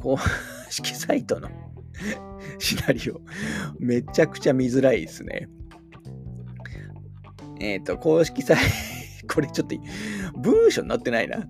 [0.00, 0.18] 公
[0.70, 1.50] 式サイトの
[2.58, 3.20] シナリオ、
[3.78, 5.50] めちゃくちゃ見づらいですね。
[7.60, 8.62] えっ、と、公式サイト、
[9.34, 9.76] これちょっと
[10.40, 11.46] 文章に載ってないな。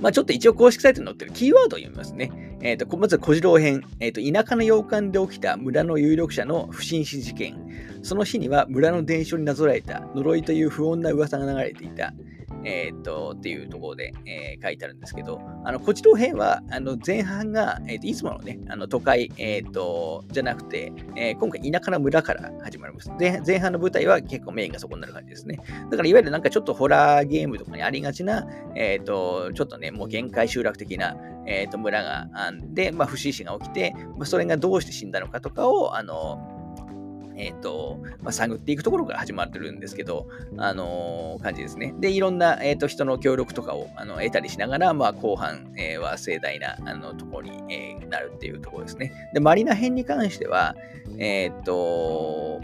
[0.00, 2.30] まあちょっと一応公式サイトに載ってるキーワードを読みますね。
[2.62, 3.82] えっ、ー、と、まず小次郎編。
[3.98, 7.65] えっ、ー、と、田舎の洋館で起きた村の有力者の不審死事件。
[8.06, 12.14] その日には村の伝承になぞらえた呪いという不穏な噂が流れていた。
[12.64, 23.12] えー、っと、っていうところで、えー、書いてあるんですけど、あの、こちら編は、あの、前半が、えー、っと、いつものね、あの、都会、えー、っと、じゃなくて、え、今回田舎の村から始まります。
[23.18, 25.60] で、前半の舞台は結構メインがそこになる感じですね。
[25.90, 31.16] だから、いわゆるなんかちょっとホラーゲームとかにありがちな、えっと、ちょっとね、もう限界集落的な、
[31.46, 36.55] えっと、村があんで、まあ、不審死が起きて、まあ、それがどうして死んだのかとかを、あの、
[37.36, 41.94] え、ー、と、まあ、探っていくところから始まってるんですけど、あのー、感じですね。
[42.00, 49.12] で、いろんな、えーと、人の協力とかをあの得たりしながら、まあ、後半、えー、は盛大なあのところに、えー、なるっていうところですね。
[49.34, 50.74] で、マリナ編に関しては、
[51.18, 52.60] えっ、と、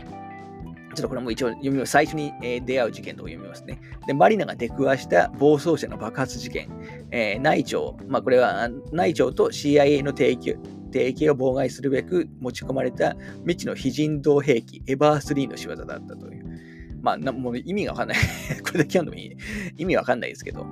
[0.94, 1.92] ちょっとこれも一応読みます。
[1.92, 3.80] 最初に、え、出会う事件と読みますね。
[4.06, 6.68] で、マリナが出くわした暴走車の爆発事件。
[7.10, 10.56] え、内調、まあこれは内調と CIA の提供
[10.92, 16.44] 提携を妨害するべく持ち込まれた未知の非人道兵器、エバー3の仕業だったという。
[17.00, 18.18] まあ、もう意味がわかんない
[18.62, 19.36] これだけ読んでもいい。
[19.76, 20.66] 意味わかんないですけど。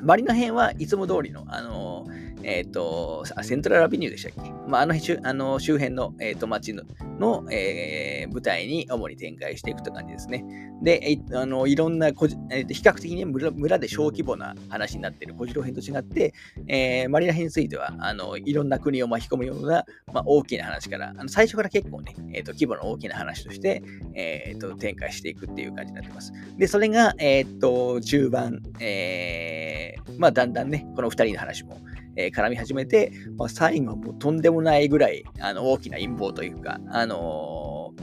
[0.00, 6.82] マリナ編はいつも通りの、あのーえっ、ー、と、セントラルアビニューでしたっけ、まあ、あのあの周辺の、えーと、街の
[7.18, 10.44] の、えー、舞台に主に展開していくという感じですね。
[10.82, 16.32] で、えあのいろんなこ、えー、比較的に村村で小規模な話になっている小次郎編と違って、
[16.68, 23.82] えー、マリナ編についてはあのいろんな国を巻き込むような、まあ、大きな話から、あの最初から結構ね、えーと、規模の大きな話として、
[24.14, 26.32] えーと、展開していくっていう感じになってます。
[26.56, 31.78] で、それが、えー、と中盤、えーまあ、だんだんね、この2人の話も、
[32.18, 37.94] えー、絡み始めて、まあ、最後はもうとんでもないぐらいあの大きな陰謀というか、あの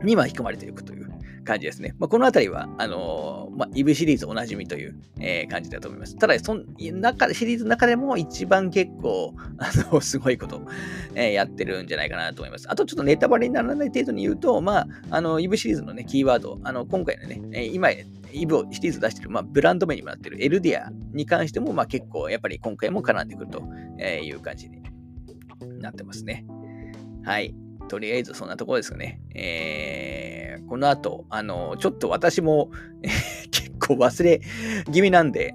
[0.00, 1.10] ー、に巻き込まれていくという
[1.44, 1.94] 感じですね。
[1.98, 6.16] まあ、このあたりは、あのー、まあ、イブシリーズおなじみという、えー、感じだと思います。
[6.16, 10.62] ただ、その中で、シリーズの中でも一番結構、 あの、すごいこと、
[11.16, 12.70] えー、やってるんじゃないかなと思います。
[12.70, 17.88] あと、ちょっとネタバレにならない程度に言うと、まあ、あの、イブシリーズのね、キーワード、あの、今回のね、今、
[18.32, 23.62] イブをシリーズ出してる、まあ、ブランド名にもなってるエルディアに関しても、まあ、結構、やっぱり今回も絡んでくると
[24.00, 24.82] いう感じに
[25.80, 26.46] なってますね。
[27.24, 27.54] はい。
[27.88, 29.20] とりあえずそんなところですかね。
[29.34, 32.70] えー、この後、あの、ちょっと私も
[33.50, 34.40] 結構忘れ
[34.92, 35.54] 気味なんで、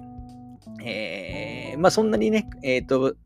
[0.84, 3.16] えー、まあそんなにね、えっ、ー、と、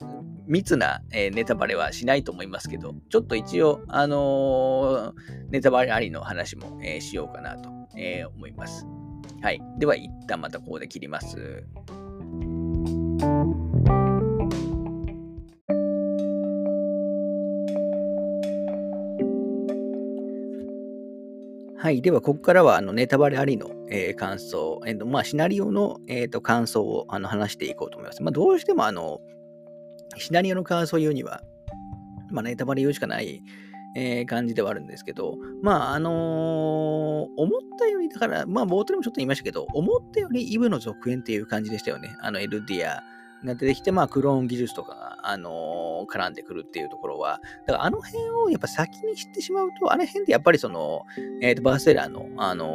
[0.47, 5.15] 密な、えネタバレはしないと思いますけど、ちょっと一応、あの
[5.51, 8.87] ネタバレありの話も、えしようかなと、え思います。
[9.43, 9.61] はい。
[9.79, 11.65] では、一旦またここで切ります。
[21.77, 22.01] はい。
[22.01, 28.23] では、ここからはあのネタバレありの、えー、感想、えーとまあ、シナリオの、えーと、感想をあの話していこうと思います。
[28.23, 29.21] まあ、どうしてもあの
[30.17, 31.43] シナリオの感想を言うには、
[32.31, 33.43] まあ、ネタバレ言うしかない、
[33.95, 42.17] えー、感じではあるんですけど、まあ、あのー、思ったより、だから、まあ、冒頭でもちょっと言いましたけど、思ったよりイブの続編っていう感じでしたよね。
[42.21, 43.03] あの、エルディア
[43.45, 51.03] が出てきて、まあ、クローン技術とかが、あのー、絡んでくるっていうところは、だからあの辺をやっぱ先に知ってしまうと、あの辺でやっぱりその、
[51.43, 52.69] えっ、と、バーステラーの、あの、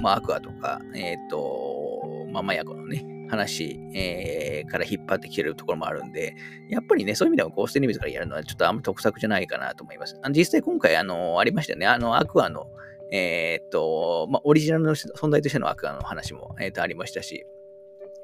[0.00, 6.34] まあ、アクアとか、えっ、と、まあ、マヤコのね、話、えー、から引っ張ってきてるところもあるんで、
[6.68, 10.18] やっぱりね、そういう意味でもゴーストニミズからやるのはちょっとあんま得策じゃないかなと思います。
[10.22, 11.86] あの実際今回、あの、ありましたよね。
[11.86, 12.66] あの、アクアの、
[13.10, 17.46] えっと、まあ、オリジナルの存在としてのアクアの話も、えー、とありましたし、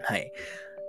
[0.00, 0.32] はい。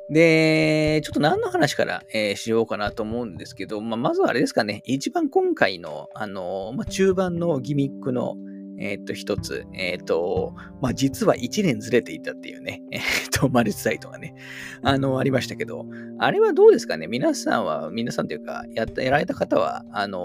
[0.10, 8.36] で、ちょっと何の話から、えー、しようかなと思うんですけど、まあ、まずはあれですかね、一番今回の、あのまあ、中盤のギミックの、
[8.82, 14.34] えっ、と、一つ、えっ、と、まあ、実は1年ずれていたっていうね、 えっ、と、マルチサイトがね、
[14.82, 15.86] あの、ありましたけど、
[16.18, 17.08] あれはどうですかね？
[17.08, 20.20] 皆さんは、皆さんというか、やった、やられた方は、あの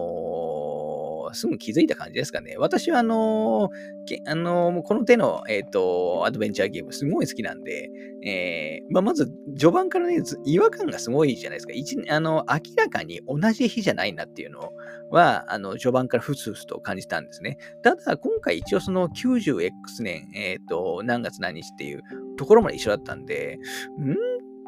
[1.35, 2.57] すぐ気づいた感じですかね。
[2.59, 7.91] 私はあのー、あのー、この手の、えっ、ー、と、アドベンチャーゲームすごい好きなんで、
[8.25, 11.73] えまあ、まず序盤からね、違和感がすごいじゃないですか。
[11.73, 14.73] 一あの明らかに同じ日じゃないなっていうの
[15.11, 17.59] は、あの序盤からふつふつと感じたんですね。
[17.83, 22.03] ただ、今回一応その 90X 年、えっ、と、何月何日っていう
[22.37, 23.59] ところまで一緒だったんで、
[23.99, 24.17] ん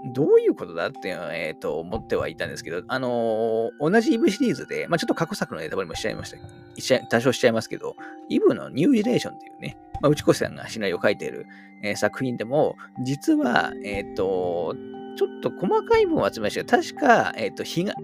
[0.04, 7.96] どういうことだって、えー、と思ってはいたんですけど、あのー、同じイブシリーズで、まあ、ちょっと過去作のネタバレもしちゃいました、多少しちゃいますけど、
[8.28, 11.46] イブのニュージレーションっていうね、まあ、内越さんがシナリオを書いている、
[11.82, 14.74] えー、作品でも、実は、えっ、ー、と、
[15.18, 17.94] ちょっと細かい分を集めましたけど、確か、えっ、ー、と、日が、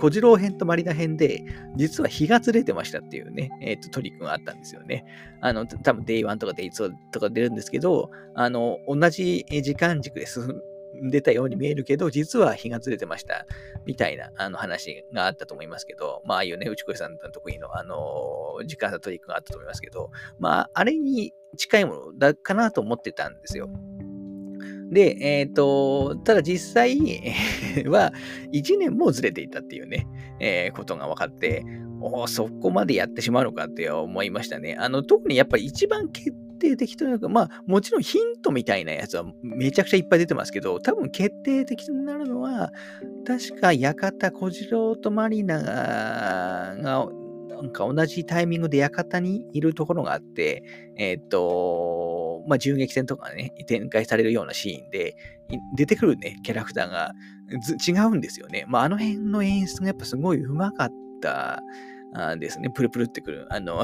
[0.00, 1.44] 小次郎編とマリナ編で、
[1.76, 5.04] 実は日がずれてましたっていうね、えっ、ー、と、トリックがあったんですよね。
[5.40, 10.48] あの、多分 Day1 とか Day2 とか出るんですけど、あの、同じ時間軸で進
[11.02, 13.46] 出たように見えるけど、実は日がずれてました、
[13.86, 17.96] みたいなあの話があったと思いますけど、まあ、ああいうね、内越さんの得意の、あの
[18.66, 23.68] 時間差トリックがあったと思いますけど、まあ、あれに近いものだかなと思ってたんですよ。
[24.90, 26.98] で、えっ、ー、と、ただ実際
[27.88, 28.12] は
[28.52, 30.06] 1年もずれていたっていうね、
[30.40, 31.64] えー、ことが分かって、
[32.00, 34.76] おそこまでやってしまうのかって思いましたね。
[34.78, 42.70] あの、特にやっぱり一番決定的というか、まあ、もちろんヒントみたいなやつはめちゃくちゃいっぱい出てますけど、多分決定的になるのは、
[43.26, 47.06] 確か館小次郎とマリナが、な
[47.62, 50.62] んか同じタイミングで館にいるところがあって、
[50.96, 55.16] えっ、ー、と、まあ、銃撃戦とかね、展開されるようなシーンで、
[55.76, 57.12] 出てくるね、キャラクターが
[57.86, 58.64] 違うんですよね。
[58.68, 61.62] まあ、あの辺の演出がやっぱすごい上手かった
[62.38, 62.70] ですね。
[62.70, 63.46] プルプルってくる。
[63.50, 63.82] あの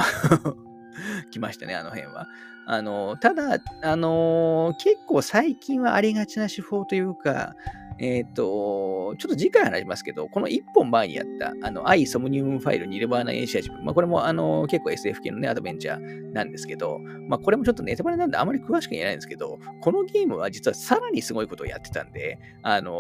[1.30, 2.26] 来ましたね、あの辺は。
[2.72, 7.56] あの、ただ、あの結構最近はありがちな手法というか、
[8.00, 13.76] えっ、ー、と、ちょっと次回話しますけど、この1本前にやった、あの、アイ・ソムニウムファイル・ニルバーナ・エンシアジブ。
[13.82, 16.98] まあ、これも、あの、結構 SF 系のね、アドベンチャーなんですけど、
[17.28, 22.92] まあ、これもちょっとネタバレなんであまり詳しく言えないんですけど、このゲームは実はさらにすごいことをやってたんで、あの、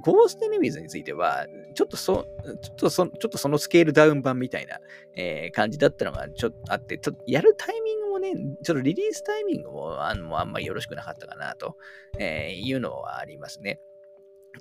[0.00, 2.24] ゴースト・エネミーズについては、ちょっとそ、
[2.62, 4.78] ちょっとそ、ちょっとそのスケールダウン版みたいな、
[5.14, 11.76] えー、感じだったのがちょっとあって、ちょっとやるタイミングね、ちょっとリリースタイミングもあのあんまりよろしくなかったかなと、
[12.18, 13.80] え、いうのはありますね。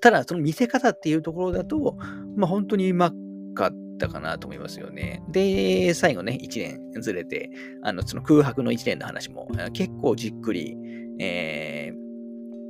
[0.02, 1.96] ただ、その見せ方っていうところだと、
[2.36, 3.12] まあ、本当にうま
[3.56, 5.24] かったかなと思いますよね。
[5.30, 7.50] で、最後ね、1年ずれて、
[7.82, 10.78] あの、その空白の1年の話も結構じっくり、
[11.20, 11.92] え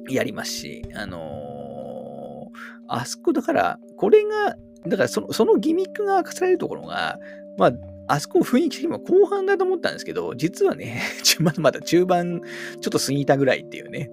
[0.10, 2.58] ー、やりますし、あのー、
[2.88, 4.56] あそこだから、これが、
[4.88, 7.20] だからそのそのギミックが明かされるところが、
[7.58, 7.72] まあ、
[8.08, 11.02] あそこ雰囲気的にも後半だと思ったんですけど、実はね、
[11.40, 12.42] まだまだ中盤
[12.82, 14.10] ちょっと過ぎたぐらいっていうね、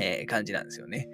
[0.00, 1.08] えー、感じなんですよね。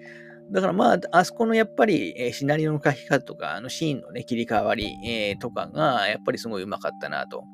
[0.50, 7.44] だからまあ、あそこのやっぱり、えー、シナリオの書き方とか、あのシーンのね、切り替わり、えー、とかが、やっぱりすごいうまかったなと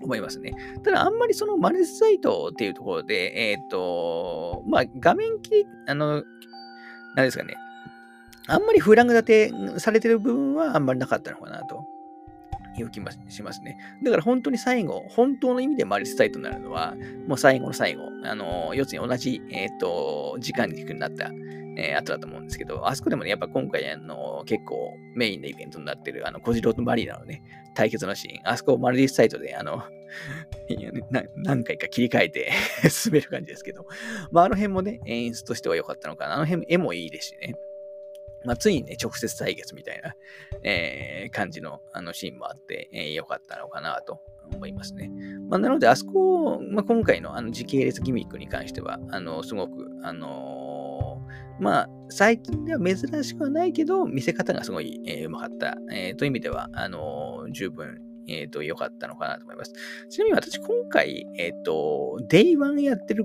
[0.00, 0.52] 思いますね。
[0.82, 6.24] ただ、あんまりそのマネスサイトっていうところで、えっ、ー、と、まあ、画面切り、あの、
[7.14, 7.54] 何ですかね。
[8.48, 11.84] あんまりフラグ立てされてる部分はあんまりなかったのかなと。
[12.78, 13.78] いう気もしますね。
[14.02, 16.94] だから本当に最後、本当の意味でマリスサイトになるのは、
[17.26, 21.30] もう最後の最後、あの、要するに同じ、えっ、ー、と、時間軸になった、
[21.78, 27.42] えー、後だと思うんですけど、あそこでもね、やっぱ今回、あの、結構メインのイベントになってる、あの、小次郎とマリーナのね、
[27.74, 29.82] 対決のシーン、あそこマルディスサイトで、あの、
[31.36, 32.52] 何回か切り替えて
[32.88, 33.86] 進める感じですけど、
[34.32, 36.36] まあ、あの辺もね、演出としては良かったのかな。
[36.36, 37.54] あの辺、絵もいいですしね。
[38.46, 40.14] まあ、ついにね、直接対決みたいな、
[40.62, 44.20] えー、感じのあのシーンもあって、えー、よかったのかなと
[44.52, 45.10] 思いますね。
[45.48, 59.72] まあ、なので、あそこ、まあ、今回のあの時系列ギミックに関しては、あの、すごく、あのー、まあ、最近では珍しくはないけど、見せ方がすごい、えー、うまかった、えー、という意味では、あのー、十分、えっ、と、良かったのかなと思います。
[60.08, 63.24] ちなみに私、今回、えっ、と、Day1 やってる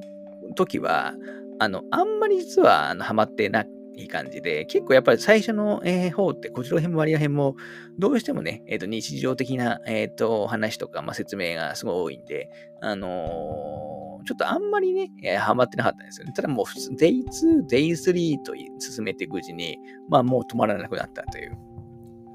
[0.55, 1.15] 時は、
[1.59, 7.55] あの、あんまり実は、あの、ハマってなくいい感じで、結構やっぱり最初の、えー、方って、こちら辺も割合編も、
[7.99, 12.49] どうしてもね、え、ー、と、日常的な、え、ー、と、話とか、まあ、説明がすごい多いんで、
[12.81, 16.33] あのー、ちょっとあんまりね、えー、ハマってなかったんですよね。
[16.33, 19.77] ただもう、Day2、Day3 と進めていくうちに、
[20.09, 21.57] まあ、もう止まらなくなったという、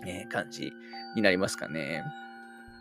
[0.07, 0.71] えー、感じ
[1.15, 2.03] になりますかね。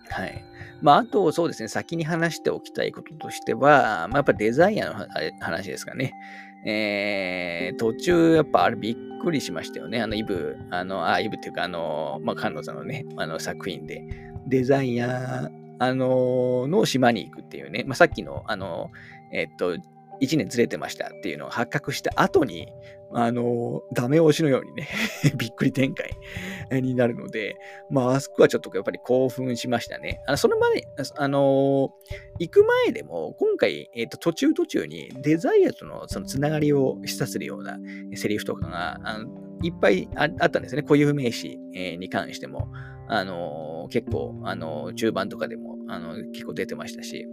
[0.10, 0.44] はい。
[0.82, 5.08] まあ、あと、そうですね、先に話しておきたいこととしては、まあ、やっぱデザイアの
[5.40, 6.14] 話ですかね。
[6.66, 10.02] えー、途中、やっぱあれびっくりしましたよね。
[10.02, 14.04] あの、イブ、あの、あ、イブっていうか、あの、まあ、菅野さんのね、あの作品で、
[14.48, 15.50] デザイア、
[15.80, 18.92] あの、の島に行くっていうね、まあ、さっきの、あの、
[19.32, 19.78] えっと、
[20.22, 22.68] 1年ずれてましたっていうのを発覚した後に、
[23.14, 24.88] あの、ダメ押しのようにね
[25.38, 26.12] びっくり展開
[26.82, 27.56] になるので、
[27.90, 30.22] まあ、あそこはちょっとやっぱり興奮しましたね。
[30.28, 30.88] あのその場で、
[31.18, 31.94] あの、
[32.40, 37.80] 行く前でも、今回、えっ、と、途中途中にデザイアとのそのつながりを示唆するような
[38.16, 39.30] セリフとかが、あの
[39.64, 40.82] いっぱいあったんですね。
[40.82, 42.68] 固有名詞、えに関しても。
[43.08, 47.28] あの、結構、あの、中盤とかでも、あの、結構出てましたし。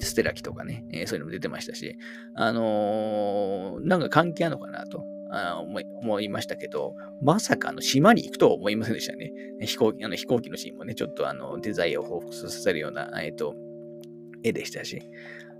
[0.00, 1.96] ステラキとかね、えー、そういうのも出てましたし、
[2.34, 5.04] あのー、なんか関係あるのかなと。
[5.28, 9.32] あ思い思いましたけど、まさかの島に行くとは思いませんでしたね。
[9.60, 13.56] 飛行機あの飛行機のシーンもね、ちょっとあのデザインを彷彿させるような、えーと、
[14.44, 15.02] 絵でしたし、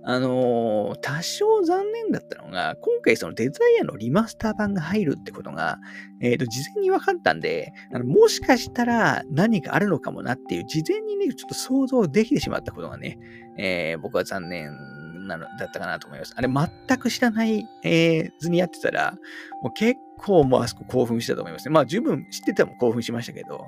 [0.09, 5.81] あのー、多少残念だったのが、今回そのデザイアのリマスター版が入るってことが、
[6.21, 13.19] えっ、ー、と、事前に分かったんで、あのもしかしたら何かあるのかもなっていう、事前にね、ちょっと想像できてしまったことがね、
[13.59, 14.71] えー、僕は残念
[15.27, 16.35] なのだったかなと思います。
[16.37, 19.19] あれ、全く知らない、えー、図にやってたら、
[19.61, 21.73] もう結構もうあそこ興奮したと思いますね。
[21.73, 23.67] まあ、十分知ってても興奮しましたけど、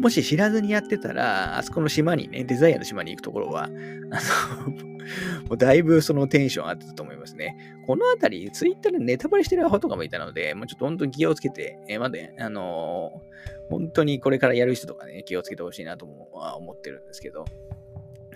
[0.00, 3.70] もし知らずにやってたら、あそこの島にね、デザイアの島に行くところは、あの
[5.48, 7.56] もうだいぶそのテンション上がってたと思いますね。
[7.86, 17.44] このあたり、ツイッターでネタバレしてるアホとかもいたので、もうちょっと本当に気をつけて、えー、まで、あのー、本当にこれからやる人とかね、気をつけてほしいなとは思ってるんですけど。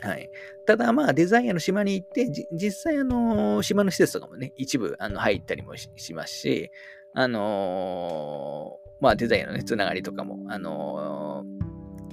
[0.02, 0.28] はい。
[0.66, 6.70] ただ、まあ、デザイアの島に行って、実際、あのー、島の施設とかもね、一部、あの、入ったりもしますし、
[7.16, 11.44] あのまあ、デザインのね、つながりとかも、あの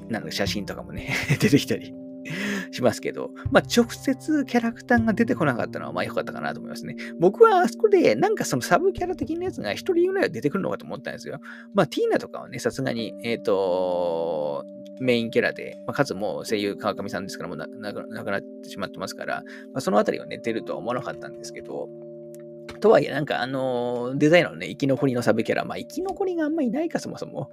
[0.09, 1.95] ー、なんか写真とかもね 出てきたり
[2.71, 6.97] しますけど、まあ、直接キャラクターが出てこなかったのは、まあ、良かったかなと思いますね。
[7.17, 11.39] 僕はあそこで、なんかそのサブキャラ的なやつが一人ぐらいは出てくるのかと思ったんですよ。
[11.73, 14.65] まあ、ティーナとかはね、さすがに、えっ、ー、と、
[14.99, 21.87] メインキャラで、まあ、かつもう声優川上さんですから、もう亡くなってしまってますから、まあ、そのあたりはね、出るとは思わなかったんですけど、
[22.79, 27.49] とはいえ、なんかあのデザイナーのね、生き残りのサブキャラ、まあ生き残りがあんまいないか、そもそも。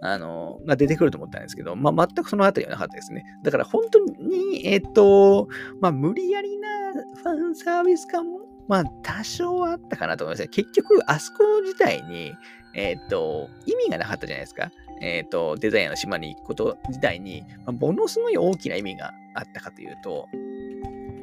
[0.00, 3.24] あの、が出てくると思ったんですけど、まあ、全くそのあたりはなかったですね。
[3.42, 5.48] だから本当に、えっ、ー、と、
[5.80, 10.48] まあ、無理やりなファンサービス感も、まあ、多少はあったかなと思いますね。
[10.48, 12.32] 結局、あそこ自体に、
[12.74, 14.70] えっ、ー、と、意味がなかったじゃないですか。
[15.00, 20.28] えっ、ー、と、デザインの島に行くこと自体に、まあ、ものすごい大きな意味があったかというと、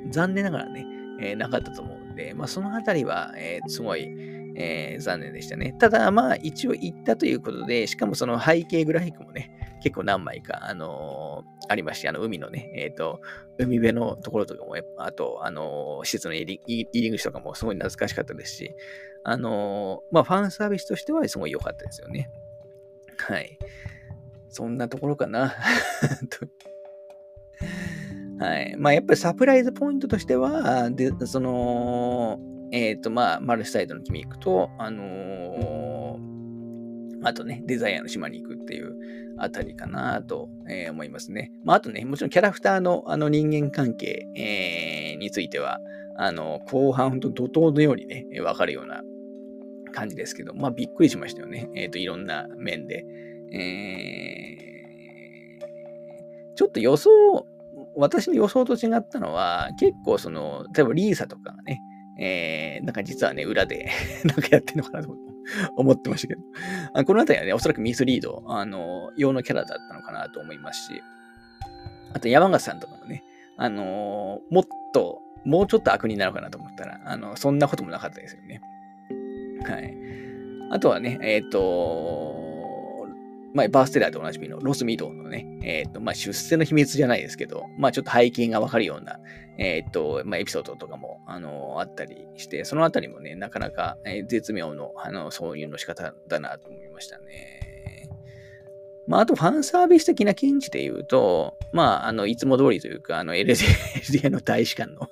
[0.10, 0.86] 残念ながらね、
[1.22, 4.10] え、なかったと思うで、まあ、そのあたりは、えー、すごい、
[4.56, 5.76] えー、残念でしたね。
[5.80, 13.22] ただ、まあ、一応行ったということで、しかもその背景グラフィックもね、結構何枚か、あのー、ありまして、あの、海のね、えっ、ー、と、
[13.58, 18.76] 海辺のところとかも、あと、あの施設の入り入り口とかもすごい懐かしかったですし、
[19.24, 22.30] あのまあ、ファンサービスとしてはすごい良かったですよね。
[23.18, 23.58] はい。
[24.50, 25.54] そんなところかな。
[28.40, 28.76] はい。
[28.78, 32.40] まあ、やっぱりサプライズポイントとしては、で、その、
[32.72, 38.96] えっ、ー、と、まあ、マルシサイドの君行くと、あのー、あとね、デザイアの島に行くっていう
[39.38, 41.52] あたりかなと、えー、思いますね。
[41.64, 45.80] まあ、あとね、もちろんキャラクターのあの人間関係、え、については、
[46.18, 49.02] あの、後半、ほんと怒涛のようにね、わかるような
[49.94, 51.70] 感じですけど、まあ、びっくりしましたよね。
[51.76, 53.06] えっ、と、いろんな面で。
[53.52, 57.10] えー、ちょっと予想、
[57.98, 61.82] 私の予想と違ったのは、結構その、例えばリーサとかがね、
[62.18, 63.90] えー、なんか実はね、裏で
[64.24, 65.16] なんかやってんのかなと
[65.76, 66.42] 思ってましたけど
[66.94, 67.04] あ。
[67.04, 71.02] このあたりはね、おそらくミスリード、あの、用のキャラだったのかなと思いますし、
[72.14, 73.24] あと山形さんとかもね、
[73.58, 78.62] あの、もっと、もうちょっと悪になるかなと思ったら、あの、そんなこともなかったですよね。
[79.64, 79.94] はい。
[80.72, 82.45] あとはね、えっ、ー、と、
[83.56, 89.18] まあ、バーステラーとおなじみのロスミドのね、えっ、ー、と、まあ、出世の秘密じゃないですけど、まあ、ちょっと背景がわかるような、
[89.58, 97.55] えっ、ー、と、まあ、エピソードとかも、あの、あったりして、そのあたりもね、なかなか、えー、絶妙の、あの、挿入の仕方だなと思いましたね。
[99.08, 105.10] まあ、あとファンサービス的な見地で言うと、まあ、あの、いつも通りというか、あの、LDA の大使館の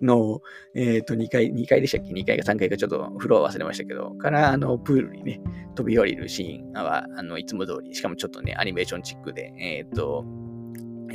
[0.00, 0.42] の、
[0.74, 5.40] えっ、ー、と、2階、2階でしたっけ ?2 階か3階かちょっとフロア忘れましたけど、から、あの、プールにね、
[5.74, 10.24] 飛び降りるシーンは、あの、いつも通り、しかもちょっとね、アニメーションチックで、えっ、ー、と、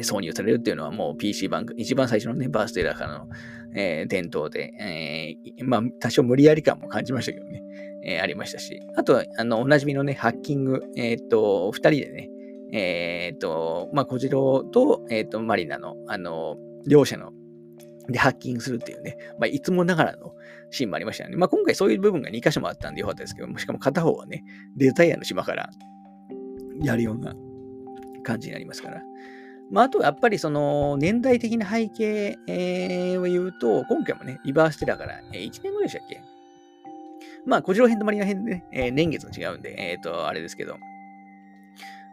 [0.04, 3.28] 挿入されるっていうのはもう PC 版、一番最初のね、バースデーラからの、
[3.76, 7.62] えー、伝統で、えー、まあ、多少無理やり感も感じましたけどね。
[8.06, 12.30] えー、ありましたし、あとは、あの、おなじみのね、ハッキング、えっ、と、二人でね、
[12.72, 17.34] えっ、と、まあ、小次郎と、えっ、と、マリナの、あの、両者の、
[18.08, 20.34] で、ハッキングするっていうね、まあ、いつもながらの
[20.70, 21.38] シーンもありましたよね。
[21.38, 24.44] まあ、今回そういう部分が2箇所もあったんでよかったですけども、しかも片方はね、
[24.78, 25.70] デザイアの島から
[26.82, 27.34] やるような
[28.24, 29.02] 感じになりますから。
[29.72, 36.22] まあ、あとやっぱりその年代的な背景、えー、を言うと、今回もね、リバーステラから、えー、1年後でしたっけ
[37.46, 40.78] まあ、小次郎編とマリナ編でね、えー、年月が違うんで、えっ、ー、と、あれですけど、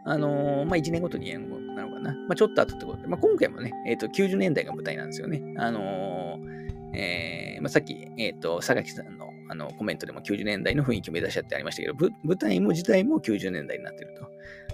[0.05, 2.13] あのー、まあ、1年ごとに年後なのかな。
[2.13, 5.41] まあ、ちょっと後ってことで、まあ、今回もね、えっ、ー、と、90年代が舞台なんですよね。
[5.57, 14.27] あのー、えー、まあ、さっき、えっ、と、榊さんのあのコメントでも90年代の雰囲気を目指しちゃってありましたけど、舞台も時代も90年代になってると。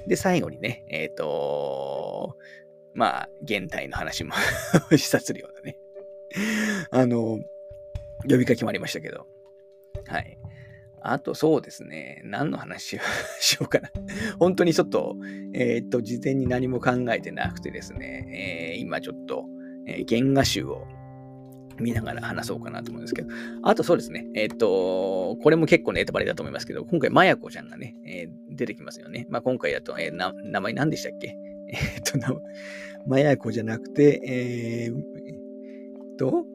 [0.08, 2.38] で、最後にね、えっ、と、
[2.94, 4.34] まあ、現代の話も
[4.96, 5.78] 示唆するようなね、
[6.92, 7.40] あの、
[8.28, 9.28] 呼びかけもありましたけど、
[10.08, 10.39] はい。
[11.02, 13.00] あとそうですね、何の話を
[13.40, 13.90] しようかな。
[14.40, 15.16] 本当にちょっと、
[15.54, 19.46] えー、っと、事前に何も考えてなくてですね、えー、今ちょっと、
[19.88, 20.88] えー、原画集を
[21.80, 23.30] 見ながら話そうかなと思うんですけど、
[23.64, 29.26] あとそうですね、えっと、これも結構ネタバレだと思いますけど、今回、まやこちゃんがね、え出てきますよね。
[29.30, 31.38] まあ、今回だと、えな名前何でしたっけ？
[31.72, 32.42] えっと、
[33.08, 35.20] まやこじゃなくて、えー、
[36.20, 36.46] と、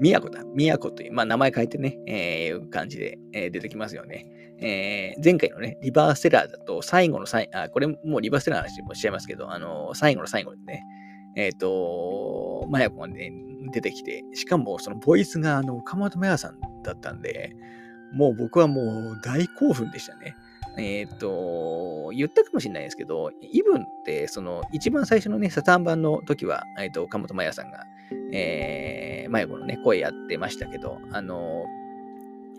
[0.00, 0.44] 宮古だ。
[0.54, 4.26] 宮古という、まあ名前変えてね、えー、感じで、えー、出てきますよね。
[4.58, 10.82] えー、前回のね、リバーセラーだと、最後の最あ、これもうリバーセラーの話もしちゃいますけど、あのー、最後の最後にね、
[11.36, 13.30] えっ、ー、と、マヤコがね、
[13.72, 17.54] 出てきて、しかもそのボイスが、あの、岡本マヤさんだったんで、
[18.12, 20.34] もう僕はもう大興奮でしたね。
[20.78, 27.84] えっ、ー、と、言ったかもしれないですけど、イブンって、その、一番最初のね、サターン版の時は、えっ、ー、と、岡本麻也さんが、
[28.32, 31.66] えー、迷子のね、声やってましたけど、あの、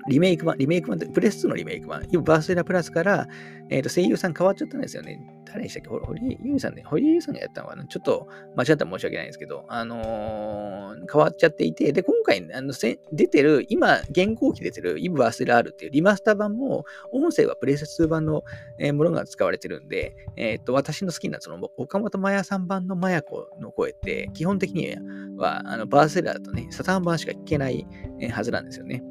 [0.07, 3.27] リメイク版、リメイク版プレス2のリメイク版、今、バースデラプラスから、
[3.69, 5.19] えっ、ー、と、声優さん変わっちゃったんですよね。
[5.45, 5.89] 誰でしたっけ？
[5.89, 7.85] 堀井優さんね、堀井優さんがやったのかな？
[7.85, 18.43] ちょっと間違ったら申し訳ないんですけど、あのー、変わっちゃっていて、で、今回、あのせ出てる、今、現行機出てるイブ・アスデラールっていうリマスター版も、音声はプレス2版の、
[18.79, 24.95] え、ものが使われてるんで、えっ、と、私の好きなその岡本麻也さん版の麻也子の声って、基本的に
[25.37, 27.85] は、あのバーセラーとね、サタン版しか聞けない、
[28.31, 29.03] はずなんですよね。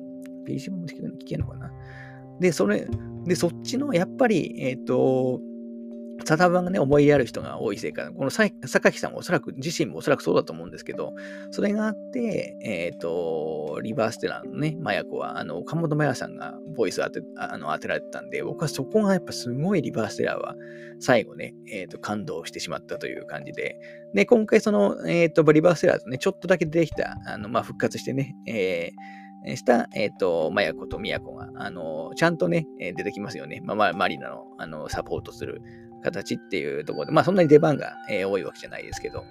[0.46, 1.70] PC も聞けるのかな。
[2.40, 2.86] で、それ、
[3.24, 5.40] で、そっちの、やっぱり、えっ、ー、と、
[6.24, 11.14] サタバンがね、思い入れある人が多いせいか、この榊さんもおそらく、自身もおそらくそうだと思うんですけど、
[11.50, 20.54] それがあって、えっ、ー、と、リバーステラーのね、マヤ子は、あの、岡本麻也さんがボイス当てあの当てられてたんで、僕はそこがやっぱすごいリバーステラーは、
[20.98, 23.78] 最後ね、えっ、ー、と、感動してしまったという感じで、
[24.14, 33.60] で、今回その、えっ、ー、と、リバーステラーとね、ちょっとだけ出てきた、あの、まあ、復活してね、えー、した、えっ、ー、と、マヤコとミヤコが、あの、ちゃんとね、出てきますよね。
[33.62, 35.62] まあ、マリナの、あの、サポートする
[36.02, 39.24] 形っていうところで、まあ、そんなに出番が、えー、多いわけじゃないですけど、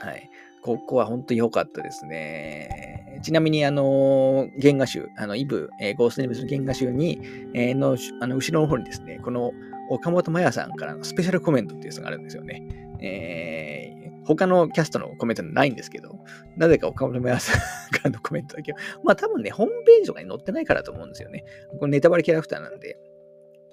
[0.00, 0.30] はい。
[0.62, 3.20] ここは本当に良かったですね。
[3.22, 7.20] ちなみに、あの、原画集、あの、イブ、えー、ゴーストネームズの原画集に、
[7.52, 9.52] えー、の、あの、後ろの方にですね、この
[9.90, 12.62] 岡本麻也さんからのスペシャルコメントっていうのがあるんですよね。
[13.04, 16.18] えー、他のキャストのコメントないんですけど、
[16.56, 21.44] なぜか岡本麻也さんからのコメントだけはまあ多分ね、ホームページとかに載ってないからと思うんですよね。
[21.78, 22.98] これネタバレキャラクターなんで。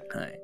[0.10, 0.42] はい。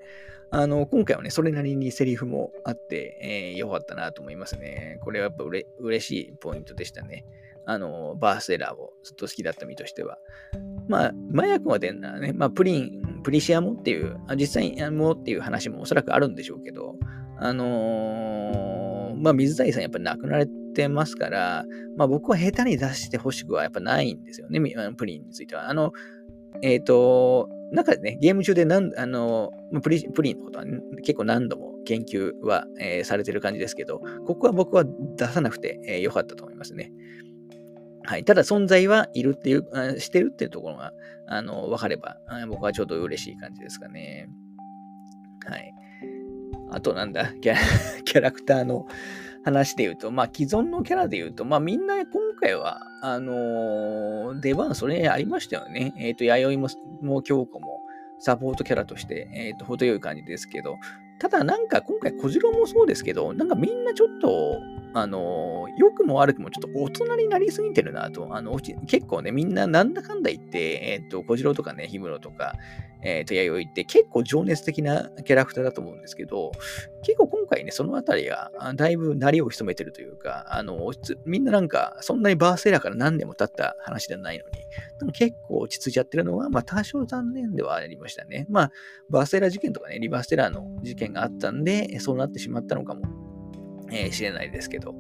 [0.50, 3.20] あの、今回はね、それなりにセリフもあって、
[3.54, 4.98] えー、よかったなと思いますね。
[5.02, 7.26] これはやっぱうれ嬉しいポイントでしたね。
[7.66, 10.18] あの、バースエラーをずっと好きだった身としては。
[10.88, 16.96] まあ、麻薬が出んならね、まあ、プリン、プリシアもっていう、実際にもっていう話もおそらくあるんでしょうけど、
[17.40, 18.88] あのー
[19.22, 21.66] まあ、水谷さんやっぱり亡くなられてますから、
[21.98, 24.60] まあ、僕は下手に出してほしくはやっぱないんですよね、
[24.96, 25.70] プリンについては。
[25.70, 25.92] あの、
[26.62, 34.86] えっ、ー、と、中でね、ゲーム中で何、あの、プリプリンのことは、ね、結構何度も研究は、えー、されてる感じですけど、ここは僕は
[35.18, 36.92] 出さなくて、えー、よかったと思いますね。
[38.04, 38.24] はい。
[38.24, 40.94] ただ存在はいるっていう、してるっていうところが、
[41.28, 42.18] あの、分かれば、
[42.48, 44.30] 僕はちょっと嬉しい感じですかね。
[45.46, 45.74] はい。
[46.70, 48.88] あとなんだ、 キャラクターの
[49.44, 52.08] 話で言うと、まあ既存のキャラで言うと、まあみんな今
[52.40, 55.94] 回は、あのー、出番それありましたよね。
[55.98, 56.68] えっ、ー、と、弥生も、
[57.02, 57.82] もう京子も
[58.20, 60.78] サポートキャラとして、えっ、ー、と、程よい感じですけど、
[61.20, 64.60] ただなんか今回小次郎もそうですけど、なんかみんなちょっと、
[64.94, 68.36] あの、良くも悪くもちょっと大人になりすぎてるなと。
[68.36, 72.56] あの、結構ね、みんななんだかんだ言って、えっ、と、小次郎とかね、氷室とか、
[73.04, 76.52] えっ、と、弥生って結構情熱的なキャラクターだと思うんですけど、
[77.04, 80.92] 結構今回ね、そのあたりが、だいぶなりを潜めてるというか、あの、
[81.26, 84.52] みんななんか、そんなにバーセラーから何年も経った話ではないのに、
[85.00, 88.46] でも結構落ち着いちゃってるのは、まあ多少残念ではありましたね。
[88.50, 88.72] まあ、
[89.10, 93.28] バーセラー事件とかね、リバーセラーの事件があったんで、そうなってしまったのかも
[93.92, 94.96] えー、知れないですけど。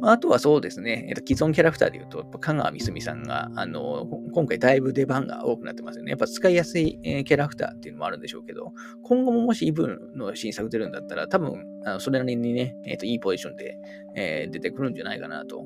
[0.00, 6.10] まあ、とはそうですね、えっと、既存キャラクターで言うと、香川みすみさんが、あの、今回だいぶ出番が多くなってますよね。
[6.10, 8.72] やっぱ使いやすい、え、キャラクターっていうのもあるんでしょうけど、
[9.02, 13.76] 今後ももしイブの新作出るんだったら、多分、あのそれなりにね、えっ、と、いいポジションで、
[14.14, 15.64] えー、出てくるんじゃないかなと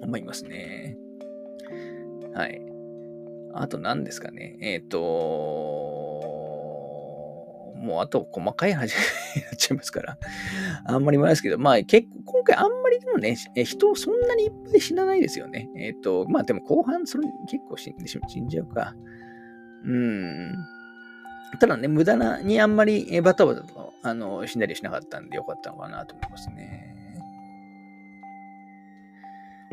[0.00, 0.96] 思いますね。
[2.34, 2.60] はい。
[3.54, 4.56] あと何ですかね。
[4.60, 6.35] えっ、と、
[7.76, 8.94] もうあと細かい話
[9.36, 10.18] になっちゃいますから、
[10.84, 15.68] あんまりもないですけど、まあ結構、今回あんまりでもね、人そんなにいっぱい死なないですよね。
[15.76, 18.94] えっ、ー、と、まあでも後半それ結構死んでし死んじゃうか。
[19.84, 20.54] うん。
[21.60, 26.94] ただね、無駄なにあんまりバタバタとあの死んだりしなかったんでよかったのかなと思いますね。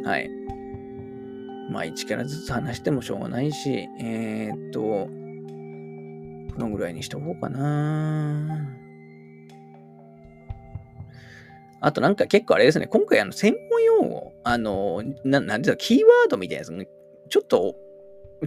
[0.04, 0.30] はい。
[1.70, 5.08] まあ1キャラずつ話してもしょうがないし、えー、っと、
[6.54, 8.84] このぐらいにしとこうかな。
[11.82, 16.86] あとなんか結構あれですね、今回あの専門用語、あの、ななんていうの、キーワードみたいなやつが
[17.30, 17.76] ちょっと、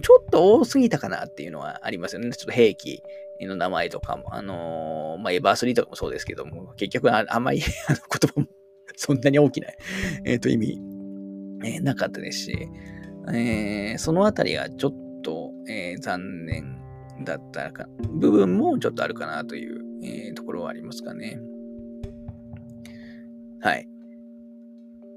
[0.01, 2.31] ちょっと多すぎたかなっていうのはありますよね。
[2.31, 3.03] ちょっと兵器
[3.41, 8.47] の名前とかも、あのー、まあ、エバースリーとかもそうですけども、結局ああんまり あの言葉も
[8.95, 9.67] そんなに大きな、
[10.25, 10.81] えっ、と、意味、
[11.63, 12.67] えー、なかったですし、
[13.33, 16.86] えー、そのあたりがちょっと、えー、残念
[17.23, 21.39] だったか、部分もちょっとあるかなという、えー、ところはありますかね。
[23.59, 23.87] はい。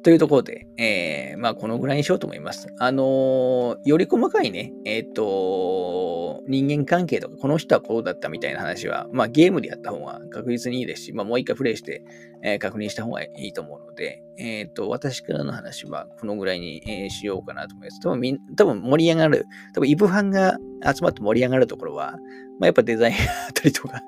[0.03, 2.69] というところで、えー、まあ、このぐらいにしようと思います。
[2.79, 12.03] あのー、より細かいね、えっ、ー、と、人間関係とか、この人はこうだったみたいな話は、まあ、ゲームでやった方が確実にいいですし、まあ、もう一回プレイして、
[12.43, 18.01] え確認した方がいいと思うので、えっ、と、私からの話はこのぐらいに、えしようかなと思います。
[18.01, 22.13] 多分みん、多分盛り上がる、多分イブファンが集まって盛り上がるところは、
[22.59, 23.15] まあ、やっぱデザイン
[23.49, 24.01] あたりとか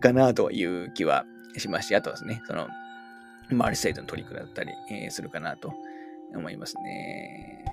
[0.00, 1.26] かなという気は
[1.58, 2.68] しますし、あとはですね、その、
[3.50, 5.72] マルセイドのトリックだったり、えー、するかなと
[6.34, 7.64] 思いますね。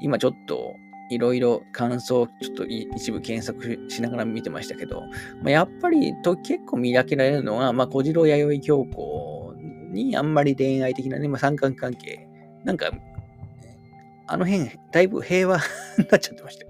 [0.00, 0.74] 今ちょっと
[1.10, 5.02] いろいろ感想、ちょっと一部検索しながら見てましたけど、
[5.42, 9.54] まあ、やっぱりと結構見分けられるのは、まあ、小次郎弥生教皇
[9.90, 12.28] にあんまり恋愛的なね、まあ、三角関係、
[12.64, 12.90] なんか、
[14.26, 15.58] あの辺、だいぶ平和
[15.98, 16.65] になっちゃってました。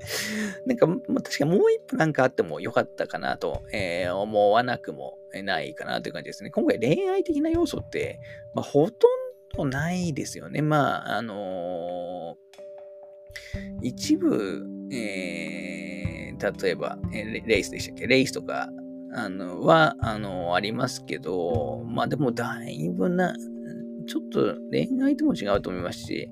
[0.66, 6.50] なんか、まあ、確かもう一歩なんかあってもよかったかなと、えー、思わなくもないかなという感じですね。
[6.50, 8.20] 今回恋愛的な要素って、
[8.54, 9.10] まあ、ほとん
[9.56, 10.62] どないですよね。
[10.62, 12.48] まあ、あのー
[13.82, 18.06] 一部、えー、例えば、えレイスでしたっけ？
[18.06, 18.68] レイスとか、
[19.12, 23.34] あの、は、あの、ありますけど、まあでもだいぶな、
[24.06, 26.30] ちょっと恋愛とも違うと思いますし、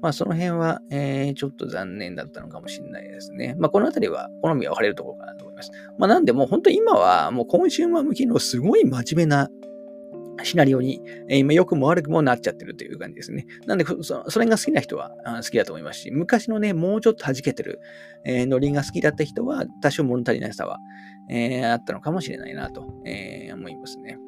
[0.00, 3.54] まあその辺は、えー、ちょっと残念だったのかもしれないですね。
[3.58, 5.70] まあこのあたりは好みが分かれるところかなと思います。
[5.98, 9.48] まあなんでもう本当今はもうコンシューマー向きのすごい真面目な
[10.44, 13.46] シナリオに、えー、今良くも悪くもなっちゃってるという感じですね。
[13.66, 15.10] なんで、それが好きな人は
[15.42, 17.80] 好きだと思いますし、昔のね、もうちょっと弾けてる、
[18.24, 20.78] えー、ノリが好きだった人は、多少物足りなさは、
[21.30, 24.18] えー、あったのかもしれないなと、えー、思いますね。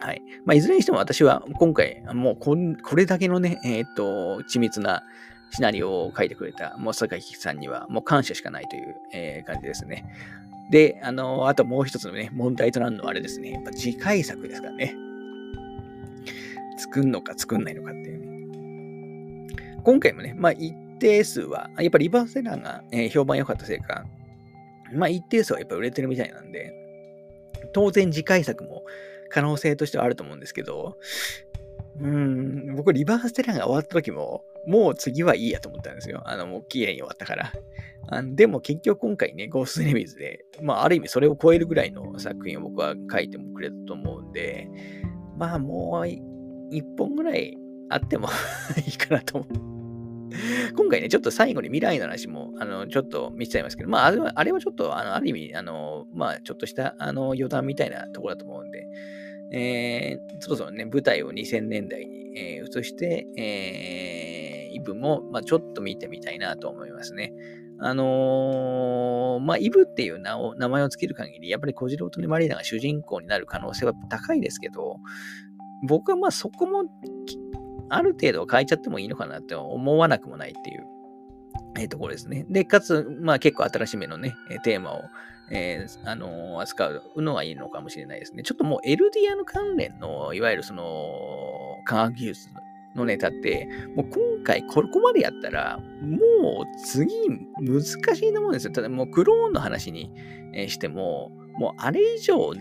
[0.00, 0.22] はい。
[0.44, 5.02] まあ、いずれにしても私は今回、もうここれだけのね、えっ、と、緻密な
[5.50, 10.04] シナリオを書いてくれた、もう坂木さんにはもう感謝しかないという、えー、感じですね。
[10.70, 13.52] で、あの、あともう一つのね、問題となるのはあれですね。
[13.52, 14.94] やっぱ次回作ですからね。
[16.76, 19.78] 作んのか作んないのかっていうね。
[19.82, 24.04] 今回もね、まあ一定数は、やっぱリバースセラーが、えー、評判良かったせいか、
[24.92, 26.74] まあ一定数はやっぱ売れてるみたいなんで、
[27.72, 28.84] 当然次回作も
[29.28, 30.98] 可能性としてはあると思うんですけど、
[32.00, 36.22] うん、僕リバーステラーが終わった時も、もう次はいいやと思ったんですよ。
[36.24, 37.52] あの、もう綺麗に終わったから。
[38.10, 44.68] あでも結局今回ね、ゴーストネミズで、まあある意味それを超えるぐらいの作品を僕は書いてもくれたと思うんで、
[45.36, 47.56] まあもう1本ぐらい
[47.90, 48.28] あっても
[48.86, 49.68] いいかなと思う。
[50.76, 58.86] 今回ね、ちょっと最後に未来の話も、あの、ちょっと見せちゃいますけど、まあ、あれはあれはちょっと、あの、ある意味、あの、まあ、ちょっとした、あの、余談みたいなところだと思うんで、
[59.50, 67.32] えー、そろそろね、舞台を2000年代に、えー、移して、えー、イブも、まあ、ちょっと見てみたいなと思いますね。
[67.80, 74.96] あのー、まあ、イブっていう名を、名前を付ける限り、やっぱり小次郎とね、マリーナが主人公になる可能性は高いですけど、
[75.86, 76.84] 僕はまあそこも
[77.88, 80.84] ある程度変えちゃってもいいのかなって思わなくもないっていう、
[81.76, 82.46] えー、ところですね。
[82.48, 85.04] で、かつ、まあ結構新しめのね、テーマを、
[85.50, 88.42] えー、あのー、扱うのがいいのかもしれないですね。
[88.42, 90.84] ちょっともうエルディアの関連の、いわゆるその、
[91.84, 92.48] 科学技術
[92.94, 97.08] のネタって、もう今回ここまでやったら、もう次
[97.60, 98.72] 難しいと思うんですよ。
[98.72, 100.10] ただもうクローンの話に
[100.68, 102.52] しても、もうあれ以上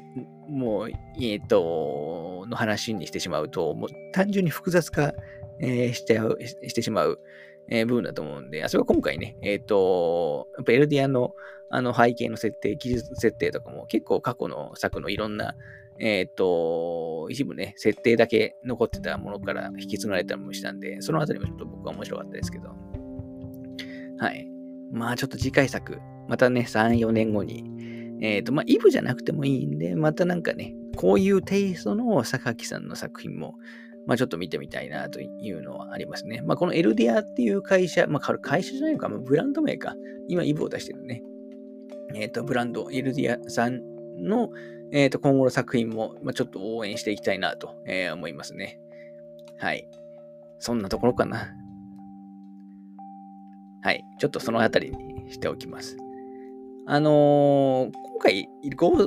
[0.50, 5.14] もう、えっ、ー、と、の話にしてしまうと、もう単純に複雑化、
[5.60, 7.20] えー、しちゃうしてしまう、
[7.70, 11.34] えー、部分だと思うんで、あそれは今回ね、えっ、ー、と、やっぱエルディアの
[11.70, 15.54] あの背景の設定、技術設定とかも結構過去の作のいろんな、
[16.00, 22.70] えっ、と、一部ね、設定だけ残ってたものから引き継がれたりもしたんで、そのあたりもちょっと僕は面白かったですけど。
[24.20, 24.48] はい。
[24.94, 26.00] まあちょっと次回作、
[26.30, 27.66] またね、3、4年後に、
[28.22, 33.56] えっ、ー、と、まあ、イブじゃなくてもいいんで、またなんかね、こういうテイストの榊さんの作品も、
[34.08, 36.42] まあ、ちょっと見てみたいなというのはありますね。
[36.46, 39.96] まあ、このエルディアっていう会社、まあ、会社じゃないのか、まあ、ブランド名か。
[40.30, 41.22] 今、イブを出してるね。
[42.16, 43.82] えっ、ー、と、ブランド、エルディアさん
[44.18, 44.50] の、
[44.92, 48.80] え、ー、と、今後の作品も、まあ、ちょっと応援していきたいなと、えー、思いますね。
[49.60, 49.90] はい。
[50.60, 51.54] そんなところかな。
[53.82, 54.04] はい。
[54.20, 55.98] ちょっとそのあたりにしておきます。
[56.86, 58.50] あのー、今回、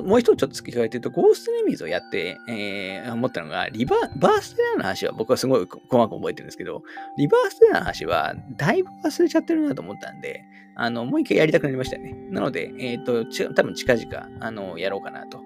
[0.03, 6.81] もう一つちょっと付け加えてると、ゴーストネミーズをやって、えー、思ったのが、リバー、バーステラーの話は僕はすごい細かく覚えてるんですけど、
[7.17, 10.45] リバーステラーの話はだいぶ忘れちゃってるなと思ったんで、
[10.75, 12.15] あの、もう一回やりたくなりましたよね。
[12.29, 15.41] なので、えっ、ー、と、多分近々、あの、やろうかなと。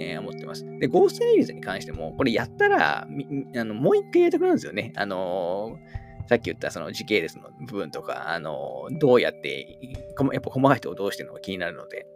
[0.00, 0.64] えー、思ってます。
[0.78, 4.92] で、ゴーストネミーズに関しても、これやったら、あのもう一回やりたくなるんですよね。
[4.94, 5.76] あの
[6.28, 9.78] さっき言ったその時系列の部分とか、あの、どうやって、
[10.32, 12.06] やっぱ細かい人をどうしてるのか気になるので、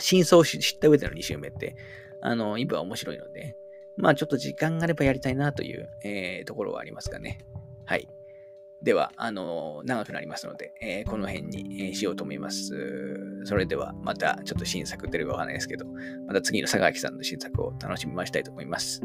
[0.00, 1.76] 真相を知った上での2周目って、
[2.22, 3.56] あの、今は面白いので、
[3.96, 7.38] まあちょっと時間があればやりたいなという、えー、ところはありますかね。
[7.84, 8.08] はい。
[8.82, 12.72] では、あの、長くなりますので、えー、この辺に、え、しようと思います。
[13.44, 15.84] それでは、またちょっと新作出るかわかんないですけど、
[16.26, 19.02] また次の佐川木さんの新作を楽しみましたいと思います。